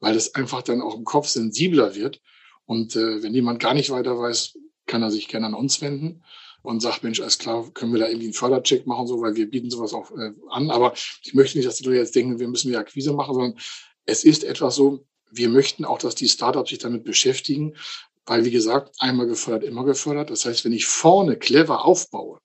weil 0.00 0.14
das 0.14 0.34
einfach 0.34 0.62
dann 0.62 0.82
auch 0.82 0.96
im 0.96 1.04
Kopf 1.04 1.28
sensibler 1.28 1.94
wird. 1.94 2.20
Und 2.66 2.94
äh, 2.94 3.22
wenn 3.22 3.34
jemand 3.34 3.60
gar 3.60 3.74
nicht 3.74 3.90
weiter 3.90 4.18
weiß, 4.18 4.58
kann 4.86 5.02
er 5.02 5.10
sich 5.10 5.28
gerne 5.28 5.46
an 5.46 5.54
uns 5.54 5.80
wenden 5.80 6.22
und 6.62 6.80
sagt, 6.80 7.02
Mensch, 7.02 7.20
alles 7.20 7.38
klar, 7.38 7.70
können 7.72 7.92
wir 7.92 8.00
da 8.00 8.08
irgendwie 8.08 8.26
einen 8.26 8.34
Fördercheck 8.34 8.86
machen, 8.86 9.06
so, 9.06 9.20
weil 9.20 9.34
wir 9.36 9.48
bieten 9.48 9.70
sowas 9.70 9.94
auch 9.94 10.10
äh, 10.12 10.32
an. 10.50 10.70
Aber 10.70 10.92
ich 11.22 11.34
möchte 11.34 11.56
nicht, 11.56 11.66
dass 11.66 11.76
die 11.76 11.84
Leute 11.84 11.98
jetzt 11.98 12.14
denken, 12.14 12.38
wir 12.38 12.48
müssen 12.48 12.68
wieder 12.68 12.80
Akquise 12.80 13.12
machen, 13.12 13.34
sondern 13.34 13.58
es 14.04 14.24
ist 14.24 14.44
etwas 14.44 14.74
so, 14.74 15.06
wir 15.30 15.48
möchten 15.48 15.84
auch, 15.84 15.98
dass 15.98 16.14
die 16.14 16.28
Startups 16.28 16.70
sich 16.70 16.78
damit 16.78 17.04
beschäftigen, 17.04 17.76
weil, 18.26 18.44
wie 18.44 18.50
gesagt, 18.50 18.94
einmal 18.98 19.26
gefördert, 19.26 19.68
immer 19.68 19.84
gefördert. 19.84 20.30
Das 20.30 20.44
heißt, 20.44 20.64
wenn 20.64 20.72
ich 20.72 20.86
vorne 20.86 21.36
clever 21.36 21.84
aufbaue, 21.84 22.40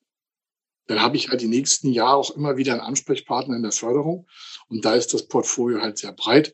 dann 0.87 1.01
habe 1.01 1.17
ich 1.17 1.29
halt 1.29 1.41
die 1.41 1.47
nächsten 1.47 1.91
Jahre 1.91 2.17
auch 2.17 2.31
immer 2.31 2.57
wieder 2.57 2.73
einen 2.73 2.81
Ansprechpartner 2.81 3.55
in 3.55 3.63
der 3.63 3.71
Förderung. 3.71 4.27
Und 4.67 4.85
da 4.85 4.93
ist 4.93 5.13
das 5.13 5.27
Portfolio 5.27 5.81
halt 5.81 5.97
sehr 5.97 6.11
breit. 6.11 6.53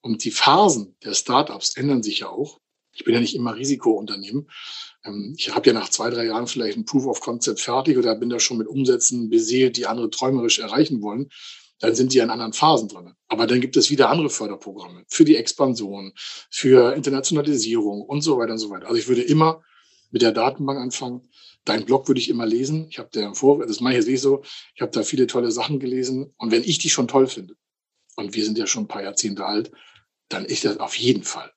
Und 0.00 0.24
die 0.24 0.30
Phasen 0.30 0.96
der 1.04 1.14
Startups 1.14 1.76
ändern 1.76 2.02
sich 2.02 2.20
ja 2.20 2.28
auch. 2.28 2.58
Ich 2.92 3.04
bin 3.04 3.14
ja 3.14 3.20
nicht 3.20 3.34
immer 3.34 3.56
Risikounternehmen. 3.56 4.50
Ähm, 5.04 5.34
ich 5.36 5.54
habe 5.54 5.66
ja 5.66 5.72
nach 5.72 5.88
zwei, 5.88 6.10
drei 6.10 6.26
Jahren 6.26 6.46
vielleicht 6.46 6.76
ein 6.76 6.84
Proof 6.84 7.06
of 7.06 7.20
Concept 7.20 7.60
fertig 7.60 7.96
oder 7.98 8.14
bin 8.14 8.28
da 8.28 8.38
schon 8.38 8.58
mit 8.58 8.68
Umsätzen 8.68 9.30
beseelt, 9.30 9.76
die 9.76 9.86
andere 9.86 10.10
träumerisch 10.10 10.58
erreichen 10.58 11.02
wollen 11.02 11.28
dann 11.82 11.96
sind 11.96 12.14
die 12.14 12.20
in 12.20 12.30
anderen 12.30 12.52
Phasen 12.52 12.88
drin. 12.88 13.12
Aber 13.26 13.48
dann 13.48 13.60
gibt 13.60 13.76
es 13.76 13.90
wieder 13.90 14.08
andere 14.08 14.30
Förderprogramme 14.30 15.02
für 15.08 15.24
die 15.24 15.36
Expansion, 15.36 16.12
für 16.48 16.94
Internationalisierung 16.94 18.02
und 18.02 18.22
so 18.22 18.38
weiter 18.38 18.52
und 18.52 18.58
so 18.58 18.70
weiter. 18.70 18.86
Also 18.86 18.98
ich 18.98 19.08
würde 19.08 19.22
immer 19.22 19.62
mit 20.12 20.22
der 20.22 20.30
Datenbank 20.30 20.78
anfangen. 20.78 21.28
Dein 21.64 21.84
Blog 21.84 22.06
würde 22.06 22.20
ich 22.20 22.28
immer 22.28 22.46
lesen. 22.46 22.86
Ich 22.88 23.00
habe 23.00 23.10
der 23.12 23.34
Vor, 23.34 23.66
das 23.66 23.80
mache 23.80 23.98
ich 23.98 24.06
jetzt 24.06 24.22
so. 24.22 24.42
Ich 24.76 24.80
habe 24.80 24.92
da 24.92 25.02
viele 25.02 25.26
tolle 25.26 25.50
Sachen 25.50 25.80
gelesen. 25.80 26.32
Und 26.36 26.52
wenn 26.52 26.62
ich 26.62 26.78
die 26.78 26.88
schon 26.88 27.08
toll 27.08 27.26
finde, 27.26 27.56
und 28.14 28.34
wir 28.34 28.44
sind 28.44 28.58
ja 28.58 28.68
schon 28.68 28.84
ein 28.84 28.88
paar 28.88 29.02
Jahrzehnte 29.02 29.44
alt, 29.44 29.72
dann 30.28 30.44
ist 30.44 30.64
das 30.64 30.78
auf 30.78 30.94
jeden 30.94 31.24
Fall 31.24 31.50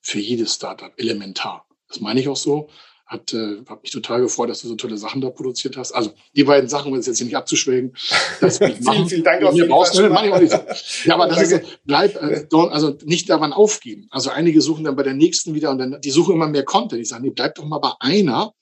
für 0.00 0.18
jedes 0.18 0.54
Startup 0.54 0.92
elementar. 0.96 1.68
Das 1.86 2.00
meine 2.00 2.18
ich 2.18 2.28
auch 2.28 2.36
so 2.36 2.68
hat, 3.08 3.32
äh, 3.32 3.64
hat 3.66 3.82
mich 3.82 3.90
total 3.90 4.20
gefreut, 4.20 4.50
dass 4.50 4.60
du 4.60 4.68
so 4.68 4.76
tolle 4.76 4.98
Sachen 4.98 5.22
da 5.22 5.30
produziert 5.30 5.76
hast. 5.78 5.92
Also 5.92 6.12
die 6.36 6.44
beiden 6.44 6.68
Sachen, 6.68 6.92
um 6.92 6.98
es 6.98 7.06
jetzt 7.06 7.16
hier 7.16 7.26
nicht 7.26 7.36
abzuschwägen. 7.36 7.94
vielen, 7.96 9.08
vielen 9.08 9.24
Dank. 9.24 9.42
Auf 9.42 9.54
jeden 9.54 9.70
Fall 9.70 10.10
mach 10.10 10.24
ich 10.24 10.32
auch 10.32 10.40
nicht 10.40 10.52
so. 10.52 11.08
Ja, 11.08 11.14
aber 11.14 11.26
das 11.26 11.50
ist, 11.50 11.80
bleib, 11.84 12.14
äh, 12.16 12.46
also 12.52 12.98
nicht 13.04 13.30
daran 13.30 13.54
aufgeben. 13.54 14.08
Also 14.10 14.28
einige 14.30 14.60
suchen 14.60 14.84
dann 14.84 14.94
bei 14.94 15.02
der 15.02 15.14
nächsten 15.14 15.54
wieder 15.54 15.70
und 15.70 15.78
dann, 15.78 16.00
die 16.02 16.10
suchen 16.10 16.34
immer 16.34 16.48
mehr 16.48 16.64
Content. 16.64 17.00
Die 17.00 17.06
sagen, 17.06 17.24
nee, 17.24 17.30
bleib 17.30 17.54
doch 17.54 17.64
mal 17.64 17.78
bei 17.78 17.92
einer 18.00 18.52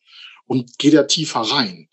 und 0.46 0.78
geh 0.78 0.90
da 0.90 1.02
tiefer 1.02 1.40
rein. 1.40 1.88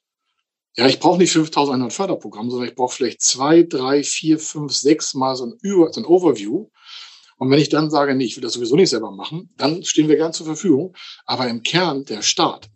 Ja, 0.76 0.88
ich 0.88 1.00
brauche 1.00 1.18
nicht 1.18 1.32
5100 1.32 1.92
Förderprogramme, 1.92 2.50
sondern 2.50 2.70
ich 2.70 2.76
brauche 2.76 2.96
vielleicht 2.96 3.22
zwei, 3.22 3.63
drei, 3.63 4.04
vier, 4.04 4.39
fünf, 4.39 4.74
sechs 4.74 5.13
Mal 5.13 5.36
so 5.36 5.46
ein, 5.46 5.58
Über, 5.62 5.92
so 5.92 6.02
ein 6.02 6.06
Overview 6.06 6.70
und 7.38 7.50
wenn 7.50 7.60
ich 7.60 7.69
dann 7.69 7.89
sage, 7.89 8.15
nee, 8.15 8.26
ich 8.26 8.36
will 8.36 8.43
das 8.43 8.54
sowieso 8.54 8.76
nicht 8.76 8.89
selber 8.89 9.12
machen, 9.12 9.54
dann 9.58 9.84
stehen 9.84 10.08
wir 10.08 10.15
gern 10.15 10.34
zur 10.34 10.46
Verfügung. 10.46 10.96
Aber 11.26 11.48
im 11.48 11.63
Kern 11.63 12.06
der 12.06 12.22
Staat, 12.22 12.69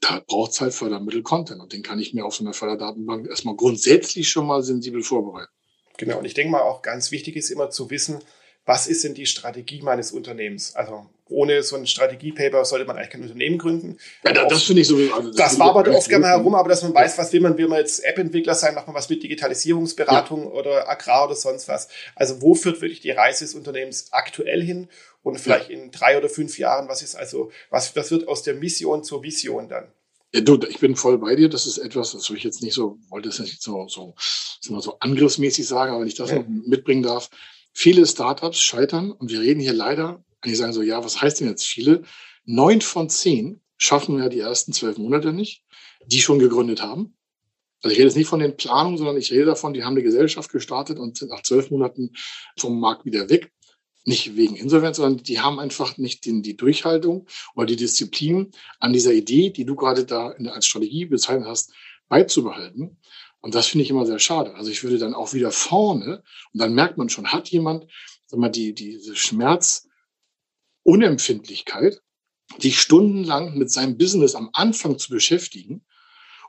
da 0.00 0.22
braucht 0.26 0.52
es 0.52 0.60
halt 0.60 0.74
Fördermittel-Content 0.74 1.60
und 1.60 1.72
den 1.72 1.82
kann 1.82 1.98
ich 1.98 2.14
mir 2.14 2.24
auf 2.24 2.34
so 2.34 2.44
einer 2.44 2.52
Förderdatenbank 2.52 3.26
erstmal 3.28 3.56
grundsätzlich 3.56 4.28
schon 4.28 4.46
mal 4.46 4.62
sensibel 4.62 5.02
vorbereiten. 5.02 5.50
Genau, 5.96 6.18
und 6.18 6.24
ich 6.24 6.34
denke 6.34 6.50
mal 6.50 6.62
auch 6.62 6.82
ganz 6.82 7.10
wichtig 7.10 7.36
ist 7.36 7.50
immer 7.50 7.70
zu 7.70 7.90
wissen, 7.90 8.20
was 8.66 8.86
ist 8.86 9.04
denn 9.04 9.14
die 9.14 9.26
Strategie 9.26 9.82
meines 9.82 10.12
Unternehmens? 10.12 10.74
Also 10.74 11.06
ohne 11.28 11.62
so 11.62 11.76
ein 11.76 11.86
Strategiepaper 11.86 12.64
sollte 12.64 12.84
man 12.86 12.96
eigentlich 12.96 13.10
kein 13.10 13.22
Unternehmen 13.22 13.58
gründen. 13.58 13.98
Ja, 14.24 14.32
das, 14.32 14.48
das 14.48 14.62
finde 14.64 14.82
ich 14.82 14.88
so. 14.88 14.96
Also 14.96 15.28
das, 15.28 15.36
das 15.36 15.58
war 15.58 15.74
aber 15.74 15.90
oft 15.90 16.08
gerne 16.08 16.26
herum, 16.26 16.54
aber 16.54 16.68
dass 16.68 16.82
man 16.82 16.94
weiß, 16.94 17.18
was 17.18 17.32
will 17.32 17.40
man, 17.40 17.56
will 17.56 17.68
man 17.68 17.78
jetzt 17.78 18.04
App-Entwickler 18.04 18.54
sein, 18.54 18.74
macht 18.74 18.86
man 18.86 18.96
was 18.96 19.08
mit 19.08 19.22
Digitalisierungsberatung 19.22 20.44
ja. 20.44 20.50
oder 20.50 20.88
Agrar 20.88 21.26
oder 21.26 21.34
sonst 21.34 21.68
was. 21.68 21.88
Also 22.14 22.40
wo 22.42 22.54
führt 22.54 22.80
wirklich 22.80 23.00
die 23.00 23.10
Reise 23.10 23.44
des 23.44 23.54
Unternehmens 23.54 24.12
aktuell 24.12 24.62
hin 24.62 24.88
und 25.22 25.40
vielleicht 25.40 25.70
ja. 25.70 25.78
in 25.78 25.90
drei 25.90 26.18
oder 26.18 26.28
fünf 26.28 26.58
Jahren, 26.58 26.88
was 26.88 27.02
ist 27.02 27.16
also, 27.16 27.50
was, 27.70 27.96
was 27.96 28.10
wird 28.10 28.28
aus 28.28 28.42
der 28.42 28.54
Mission 28.54 29.04
zur 29.04 29.22
Vision 29.22 29.68
dann? 29.68 29.88
Ja, 30.34 30.40
du, 30.40 30.58
ich 30.68 30.80
bin 30.80 30.96
voll 30.96 31.18
bei 31.18 31.36
dir. 31.36 31.48
Das 31.48 31.66
ist 31.66 31.78
etwas, 31.78 32.12
das 32.12 32.24
soll 32.24 32.36
ich 32.36 32.42
jetzt 32.42 32.62
nicht 32.62 32.74
so, 32.74 32.98
wollte 33.08 33.28
es 33.28 33.38
nicht 33.38 33.62
so, 33.62 33.86
so, 33.88 34.14
so 34.60 34.98
angriffsmäßig 34.98 35.66
sagen, 35.66 35.92
aber 35.92 36.00
wenn 36.00 36.08
ich 36.08 36.16
das 36.16 36.30
ja. 36.30 36.36
noch 36.36 36.46
mitbringen 36.48 37.02
darf. 37.02 37.30
Viele 37.76 38.06
Startups 38.06 38.60
scheitern 38.60 39.10
und 39.10 39.30
wir 39.30 39.40
reden 39.40 39.60
hier 39.60 39.72
leider 39.72 40.24
und 40.42 40.46
die 40.46 40.54
sagen 40.54 40.72
so, 40.72 40.80
ja, 40.80 41.04
was 41.04 41.20
heißt 41.20 41.40
denn 41.40 41.48
jetzt 41.48 41.66
viele? 41.66 42.02
Neun 42.44 42.80
von 42.80 43.10
zehn 43.10 43.60
schaffen 43.76 44.18
ja 44.18 44.28
die 44.28 44.38
ersten 44.38 44.72
zwölf 44.72 44.96
Monate 44.96 45.32
nicht, 45.32 45.64
die 46.06 46.20
schon 46.20 46.38
gegründet 46.38 46.82
haben. 46.82 47.16
Also 47.82 47.92
ich 47.92 47.98
rede 47.98 48.08
jetzt 48.08 48.16
nicht 48.16 48.28
von 48.28 48.38
den 48.38 48.56
Planungen, 48.56 48.96
sondern 48.96 49.16
ich 49.16 49.32
rede 49.32 49.46
davon, 49.46 49.74
die 49.74 49.82
haben 49.82 49.94
eine 49.94 50.04
Gesellschaft 50.04 50.52
gestartet 50.52 50.98
und 50.98 51.18
sind 51.18 51.30
nach 51.30 51.42
zwölf 51.42 51.70
Monaten 51.70 52.12
vom 52.56 52.78
Markt 52.78 53.04
wieder 53.04 53.28
weg. 53.28 53.50
Nicht 54.04 54.36
wegen 54.36 54.54
Insolvenz, 54.54 54.98
sondern 54.98 55.24
die 55.24 55.40
haben 55.40 55.58
einfach 55.58 55.98
nicht 55.98 56.26
den, 56.26 56.42
die 56.42 56.56
Durchhaltung 56.56 57.26
oder 57.56 57.66
die 57.66 57.76
Disziplin 57.76 58.52
an 58.78 58.92
dieser 58.92 59.12
Idee, 59.12 59.50
die 59.50 59.64
du 59.64 59.74
gerade 59.74 60.04
da 60.04 60.28
als 60.28 60.66
Strategie 60.66 61.06
bezeichnet 61.06 61.48
hast, 61.48 61.72
beizubehalten. 62.08 62.98
Und 63.44 63.54
das 63.54 63.66
finde 63.66 63.84
ich 63.84 63.90
immer 63.90 64.06
sehr 64.06 64.20
schade. 64.20 64.54
Also 64.54 64.70
ich 64.70 64.82
würde 64.84 64.96
dann 64.96 65.12
auch 65.12 65.34
wieder 65.34 65.50
vorne, 65.50 66.22
und 66.54 66.60
dann 66.60 66.72
merkt 66.72 66.96
man 66.96 67.10
schon, 67.10 67.30
hat 67.30 67.50
jemand, 67.50 67.86
sag 68.24 68.40
mal, 68.40 68.48
die, 68.48 68.72
diese 68.72 69.14
Schmerz, 69.16 69.86
Unempfindlichkeit, 70.82 72.00
dich 72.62 72.80
stundenlang 72.80 73.58
mit 73.58 73.70
seinem 73.70 73.98
Business 73.98 74.34
am 74.34 74.48
Anfang 74.54 74.98
zu 74.98 75.10
beschäftigen, 75.10 75.84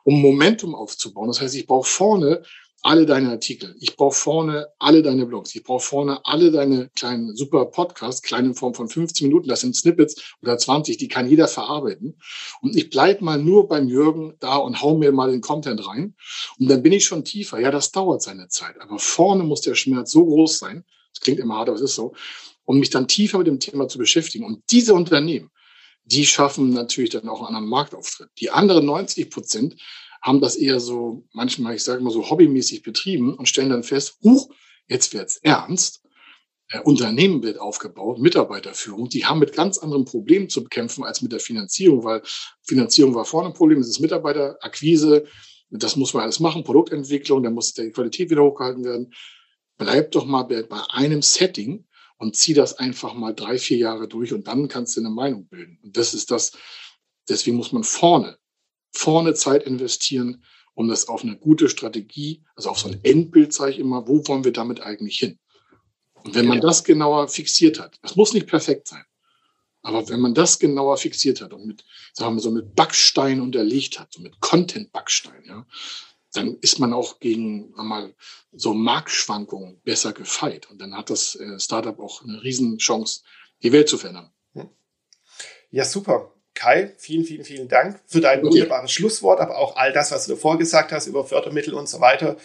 um 0.05 0.21
Momentum 0.21 0.73
aufzubauen. 0.73 1.27
Das 1.27 1.41
heißt, 1.41 1.55
ich 1.55 1.67
brauche 1.67 1.89
vorne 1.89 2.43
alle 2.85 3.07
deine 3.07 3.31
Artikel. 3.31 3.75
Ich 3.79 3.95
brauche 3.95 4.15
vorne 4.15 4.67
alle 4.77 5.01
deine 5.01 5.25
Blogs. 5.25 5.55
Ich 5.55 5.63
brauche 5.63 5.83
vorne 5.83 6.23
alle 6.23 6.51
deine 6.51 6.91
kleinen 6.95 7.35
super 7.35 7.65
Podcasts, 7.65 8.21
kleine 8.21 8.49
in 8.49 8.53
Form 8.53 8.75
von 8.75 8.87
15 8.87 9.27
Minuten. 9.27 9.47
Das 9.47 9.61
sind 9.61 9.75
Snippets 9.75 10.35
oder 10.43 10.55
20, 10.55 10.97
die 10.97 11.07
kann 11.07 11.27
jeder 11.27 11.47
verarbeiten. 11.47 12.19
Und 12.61 12.75
ich 12.75 12.91
bleib 12.91 13.21
mal 13.21 13.39
nur 13.39 13.67
beim 13.67 13.87
Jürgen 13.87 14.35
da 14.39 14.57
und 14.57 14.83
hau 14.83 14.95
mir 14.95 15.11
mal 15.11 15.31
den 15.31 15.41
Content 15.41 15.87
rein. 15.87 16.13
Und 16.59 16.69
dann 16.69 16.83
bin 16.83 16.93
ich 16.93 17.05
schon 17.05 17.25
tiefer. 17.25 17.59
Ja, 17.59 17.71
das 17.71 17.91
dauert 17.91 18.21
seine 18.21 18.49
Zeit. 18.49 18.79
Aber 18.79 18.99
vorne 18.99 19.43
muss 19.43 19.61
der 19.61 19.73
Schmerz 19.73 20.11
so 20.11 20.23
groß 20.23 20.59
sein. 20.59 20.85
Das 21.11 21.21
klingt 21.21 21.39
immer 21.39 21.55
hart, 21.55 21.69
aber 21.69 21.77
es 21.77 21.81
ist 21.81 21.95
so. 21.95 22.13
Um 22.65 22.77
mich 22.77 22.91
dann 22.91 23.07
tiefer 23.07 23.39
mit 23.39 23.47
dem 23.47 23.59
Thema 23.59 23.87
zu 23.87 23.97
beschäftigen. 23.97 24.45
Und 24.45 24.61
diese 24.69 24.93
Unternehmen, 24.93 25.49
die 26.03 26.27
schaffen 26.27 26.69
natürlich 26.69 27.09
dann 27.09 27.29
auch 27.29 27.39
einen 27.39 27.47
anderen 27.47 27.67
Marktauftritt. 27.67 28.29
Die 28.39 28.51
anderen 28.51 28.85
90 28.85 29.31
Prozent 29.31 29.75
haben 30.25 30.41
das 30.41 30.55
eher 30.55 30.79
so 30.79 31.23
manchmal, 31.33 31.75
ich 31.75 31.83
sage 31.83 32.03
mal 32.03 32.09
so 32.09 32.27
hobbymäßig 32.27 32.81
betrieben 32.81 33.35
und 33.35 33.47
stellen 33.47 33.69
dann 33.69 33.83
fest, 33.83 34.17
huch, 34.23 34.49
jetzt 34.87 35.13
wird's 35.13 35.37
ernst. 35.37 36.01
Äh, 36.69 36.79
Unternehmen 36.79 37.43
wird 37.43 37.59
aufgebaut, 37.59 38.17
Mitarbeiterführung, 38.17 39.07
die 39.07 39.25
haben 39.25 39.37
mit 39.37 39.53
ganz 39.53 39.77
anderen 39.77 40.03
Problemen 40.03 40.49
zu 40.49 40.63
bekämpfen 40.63 41.03
als 41.03 41.21
mit 41.21 41.31
der 41.31 41.39
Finanzierung, 41.39 42.03
weil 42.03 42.23
Finanzierung 42.63 43.13
war 43.13 43.25
vorne 43.25 43.49
ein 43.49 43.53
Problem, 43.53 43.79
es 43.79 43.87
ist 43.87 43.99
Mitarbeiterakquise, 43.99 45.25
das 45.69 45.95
muss 45.95 46.15
man 46.15 46.23
alles 46.23 46.39
machen, 46.39 46.63
Produktentwicklung, 46.63 47.43
da 47.43 47.51
muss 47.51 47.75
die 47.75 47.91
Qualität 47.91 48.31
wieder 48.31 48.43
hochgehalten 48.43 48.83
werden. 48.83 49.13
Bleib 49.77 50.11
doch 50.11 50.25
mal 50.25 50.43
bei 50.43 50.65
einem 50.89 51.21
Setting 51.21 51.85
und 52.17 52.35
zieh 52.35 52.55
das 52.55 52.79
einfach 52.79 53.13
mal 53.13 53.35
drei, 53.35 53.59
vier 53.59 53.77
Jahre 53.77 54.07
durch 54.07 54.33
und 54.33 54.47
dann 54.47 54.69
kannst 54.69 54.97
du 54.97 55.01
eine 55.01 55.11
Meinung 55.11 55.47
bilden. 55.47 55.79
Und 55.83 55.95
das 55.97 56.15
ist 56.15 56.31
das, 56.31 56.53
deswegen 57.29 57.57
muss 57.57 57.71
man 57.71 57.83
vorne 57.83 58.39
vorne 58.97 59.33
Zeit 59.33 59.63
investieren, 59.63 60.43
um 60.73 60.87
das 60.87 61.07
auf 61.07 61.23
eine 61.23 61.37
gute 61.37 61.69
Strategie, 61.69 62.43
also 62.55 62.69
auf 62.69 62.79
so 62.79 62.89
ein 62.89 62.99
Endbild, 63.03 63.53
sage 63.53 63.71
ich 63.71 63.79
immer, 63.79 64.07
wo 64.07 64.27
wollen 64.27 64.43
wir 64.43 64.53
damit 64.53 64.81
eigentlich 64.81 65.17
hin? 65.17 65.39
Und 66.23 66.35
wenn 66.35 66.47
man 66.47 66.59
das 66.59 66.83
genauer 66.83 67.27
fixiert 67.27 67.79
hat, 67.79 67.99
das 68.01 68.15
muss 68.15 68.33
nicht 68.33 68.47
perfekt 68.47 68.87
sein, 68.87 69.05
aber 69.83 70.09
wenn 70.09 70.19
man 70.19 70.33
das 70.33 70.57
genauer 70.57 70.97
fixiert 70.97 71.41
hat 71.41 71.53
und 71.53 71.67
mit, 71.67 71.85
sagen 72.13 72.35
wir 72.35 72.41
so, 72.41 72.49
mit 72.49 72.73
Backstein 72.75 73.39
unterlegt 73.39 73.99
hat, 73.99 74.11
so 74.13 74.21
mit 74.21 74.39
Content-Backstein, 74.39 75.43
ja, 75.45 75.65
dann 76.33 76.57
ist 76.61 76.79
man 76.79 76.93
auch 76.93 77.19
gegen 77.19 77.71
mal 77.75 78.13
so 78.51 78.73
Marktschwankungen 78.73 79.79
besser 79.81 80.11
gefeit. 80.11 80.69
Und 80.69 80.81
dann 80.81 80.97
hat 80.97 81.09
das 81.09 81.35
äh, 81.35 81.59
Startup 81.59 81.97
auch 81.99 82.23
eine 82.23 82.43
Riesenchance, 82.43 83.21
die 83.63 83.71
Welt 83.71 83.87
zu 83.87 83.97
verändern. 83.97 84.31
Ja, 85.71 85.85
super. 85.85 86.34
Kai, 86.55 86.93
vielen, 86.97 87.25
vielen, 87.25 87.43
vielen 87.43 87.67
Dank 87.67 87.99
für 88.07 88.21
dein 88.21 88.39
okay. 88.39 88.47
wunderbares 88.47 88.91
Schlusswort, 88.91 89.39
aber 89.39 89.57
auch 89.57 89.75
all 89.75 89.93
das, 89.93 90.11
was 90.11 90.25
du 90.25 90.33
davor 90.33 90.57
gesagt 90.57 90.91
hast 90.91 91.05
über 91.07 91.25
Fördermittel 91.25 91.73
und 91.73 91.87
so 91.87 91.99
weiter. 91.99 92.37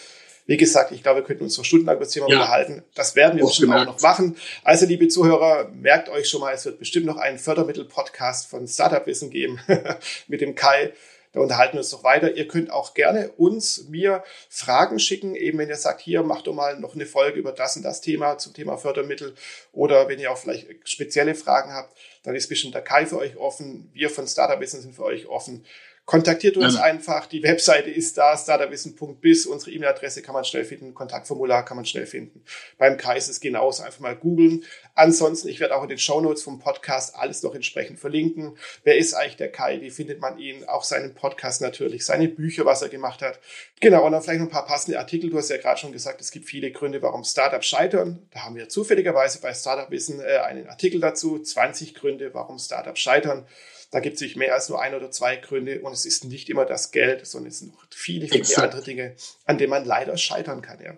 Wie 0.47 0.57
gesagt, 0.57 0.91
ich 0.91 1.03
glaube, 1.03 1.21
wir 1.21 1.25
könnten 1.25 1.45
uns 1.45 1.57
noch 1.57 1.65
stundenlang 1.65 1.97
über 1.97 2.05
das 2.05 2.13
Thema 2.13 2.29
ja. 2.29 2.39
unterhalten. 2.39 2.83
Das 2.95 3.15
werden 3.15 3.39
wir 3.39 3.47
bestimmt 3.47 3.73
auch 3.73 3.85
noch 3.85 4.01
machen. 4.01 4.37
Also, 4.65 4.85
liebe 4.85 5.07
Zuhörer, 5.07 5.71
merkt 5.73 6.09
euch 6.09 6.29
schon 6.29 6.41
mal, 6.41 6.53
es 6.53 6.65
wird 6.65 6.81
bestimmt 6.81 7.07
noch 7.07 7.19
einen 7.19 7.39
Fördermittel-Podcast 7.39 8.49
von 8.51 8.67
Startup 8.67 9.07
Wissen 9.07 9.31
geben 9.31 9.61
mit 10.27 10.41
dem 10.41 10.57
Kai. 10.57 10.93
Da 11.33 11.39
unterhalten 11.39 11.75
wir 11.75 11.81
uns 11.81 11.93
noch 11.93 12.03
weiter. 12.03 12.35
Ihr 12.35 12.49
könnt 12.49 12.73
auch 12.73 12.95
gerne 12.95 13.31
uns, 13.37 13.85
mir 13.89 14.25
Fragen 14.49 14.99
schicken, 14.99 15.37
eben 15.37 15.59
wenn 15.59 15.69
ihr 15.69 15.77
sagt, 15.77 16.01
hier, 16.01 16.25
macht 16.25 16.49
doch 16.49 16.55
mal 16.55 16.81
noch 16.81 16.95
eine 16.95 17.07
Folge 17.07 17.39
über 17.39 17.53
das 17.53 17.77
und 17.77 17.85
das 17.85 18.01
Thema 18.01 18.37
zum 18.39 18.53
Thema 18.53 18.77
Fördermittel 18.77 19.37
oder 19.73 20.09
wenn 20.09 20.19
ihr 20.19 20.33
auch 20.33 20.39
vielleicht 20.39 20.67
spezielle 20.89 21.37
Fragen 21.37 21.73
habt, 21.73 21.97
dann 22.23 22.35
ist 22.35 22.49
bestimmt 22.49 22.75
der 22.75 22.83
Kai 22.83 23.07
für 23.07 23.19
euch 23.19 23.37
offen. 23.37 23.91
Wir 23.93 24.11
von 24.11 24.27
Startup 24.27 24.59
Business 24.59 24.83
sind 24.83 24.95
für 24.95 25.05
euch 25.05 25.27
offen. 25.27 25.65
Kontaktiert 26.11 26.57
uns 26.57 26.75
ja. 26.75 26.83
einfach. 26.83 27.27
Die 27.27 27.41
Webseite 27.45 27.89
ist 27.89 28.19
da, 28.19 28.37
starterwissen.biz. 28.37 29.47
Unsere 29.47 29.71
E-Mail-Adresse 29.71 30.23
kann 30.23 30.35
man 30.35 30.45
schnell 30.45 30.65
finden. 30.65 30.93
Kontaktformular 30.93 31.65
kann 31.65 31.77
man 31.77 31.87
schnell 31.87 32.05
finden. 32.05 32.43
Beim 32.79 32.97
Kreis 32.97 33.29
ist 33.29 33.41
genauso. 33.41 33.85
Einfach 33.85 34.01
mal 34.01 34.17
googeln. 34.17 34.65
Ansonsten, 34.97 35.47
ich 35.47 35.61
werde 35.61 35.77
auch 35.77 35.85
in 35.85 35.89
den 35.89 35.99
Shownotes 35.99 36.43
vom 36.43 36.59
Podcast 36.59 37.15
alles 37.15 37.45
noch 37.45 37.55
entsprechend 37.55 38.01
verlinken. 38.01 38.57
Wer 38.83 38.99
ist 38.99 39.15
eigentlich 39.15 39.37
der 39.37 39.53
Kai? 39.53 39.83
Wie 39.83 39.91
findet 39.91 40.21
man 40.21 40.37
ihn? 40.41 40.65
Auch 40.65 40.83
seinen 40.83 41.15
Podcast 41.15 41.63
natürlich, 41.63 42.05
seine 42.05 42.27
Bücher, 42.27 42.65
was 42.65 42.83
er 42.83 42.89
gemacht 42.89 43.23
hat. 43.23 43.39
Genau, 43.79 44.05
und 44.05 44.11
dann 44.11 44.21
vielleicht 44.21 44.41
noch 44.41 44.49
ein 44.49 44.53
paar 44.53 44.67
passende 44.67 44.99
Artikel. 44.99 45.31
Du 45.31 45.39
hast 45.39 45.49
ja 45.49 45.59
gerade 45.59 45.79
schon 45.79 45.93
gesagt, 45.93 46.21
es 46.21 46.33
gibt 46.33 46.47
viele 46.47 46.73
Gründe, 46.73 47.01
warum 47.03 47.23
Startups 47.23 47.69
scheitern. 47.69 48.27
Da 48.33 48.41
haben 48.41 48.57
wir 48.57 48.69
zufälligerweise 48.69 49.41
bei 49.41 49.55
Startup 49.55 49.89
Wissen 49.93 50.19
äh, 50.19 50.39
einen 50.39 50.67
Artikel 50.67 51.01
dazu. 51.01 51.39
20 51.39 51.95
Gründe, 51.95 52.35
warum 52.35 52.59
Startups 52.59 52.99
scheitern. 52.99 53.47
Da 53.91 54.01
gibt 54.01 54.15
es 54.15 54.21
sich 54.21 54.37
mehr 54.37 54.55
als 54.55 54.69
nur 54.69 54.81
ein 54.81 54.95
oder 54.95 55.11
zwei 55.11 55.37
Gründe 55.37 55.81
und 55.81 55.93
es 55.93 56.07
ist 56.07 56.25
nicht 56.25 56.49
immer 56.49 56.65
das 56.65 56.93
Geld, 56.93 57.27
sondern 57.27 57.51
es 57.51 57.59
sind 57.59 57.73
noch 57.73 57.85
viele, 57.91 58.27
viele 58.29 58.41
Exakt. 58.41 58.73
andere 58.73 58.83
Dinge, 58.83 59.17
an 59.47 59.59
denen 59.59 59.71
man 59.71 59.85
leider 59.85 60.17
scheitern 60.17 60.63
kann. 60.63 60.81
Ja. 60.81 60.97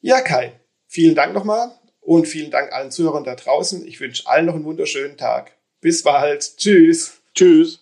ja, 0.00 0.20
Kai, 0.20 0.52
vielen 0.88 1.14
Dank 1.14 1.32
nochmal 1.32 1.72
und 2.00 2.26
vielen 2.26 2.50
Dank 2.50 2.72
allen 2.72 2.90
Zuhörern 2.90 3.24
da 3.24 3.34
draußen. 3.34 3.86
Ich 3.86 4.00
wünsche 4.00 4.26
allen 4.26 4.46
noch 4.46 4.54
einen 4.54 4.64
wunderschönen 4.64 5.16
Tag. 5.16 5.52
Bis 5.80 6.02
bald. 6.02 6.58
Tschüss. 6.58 7.22
Tschüss. 7.34 7.81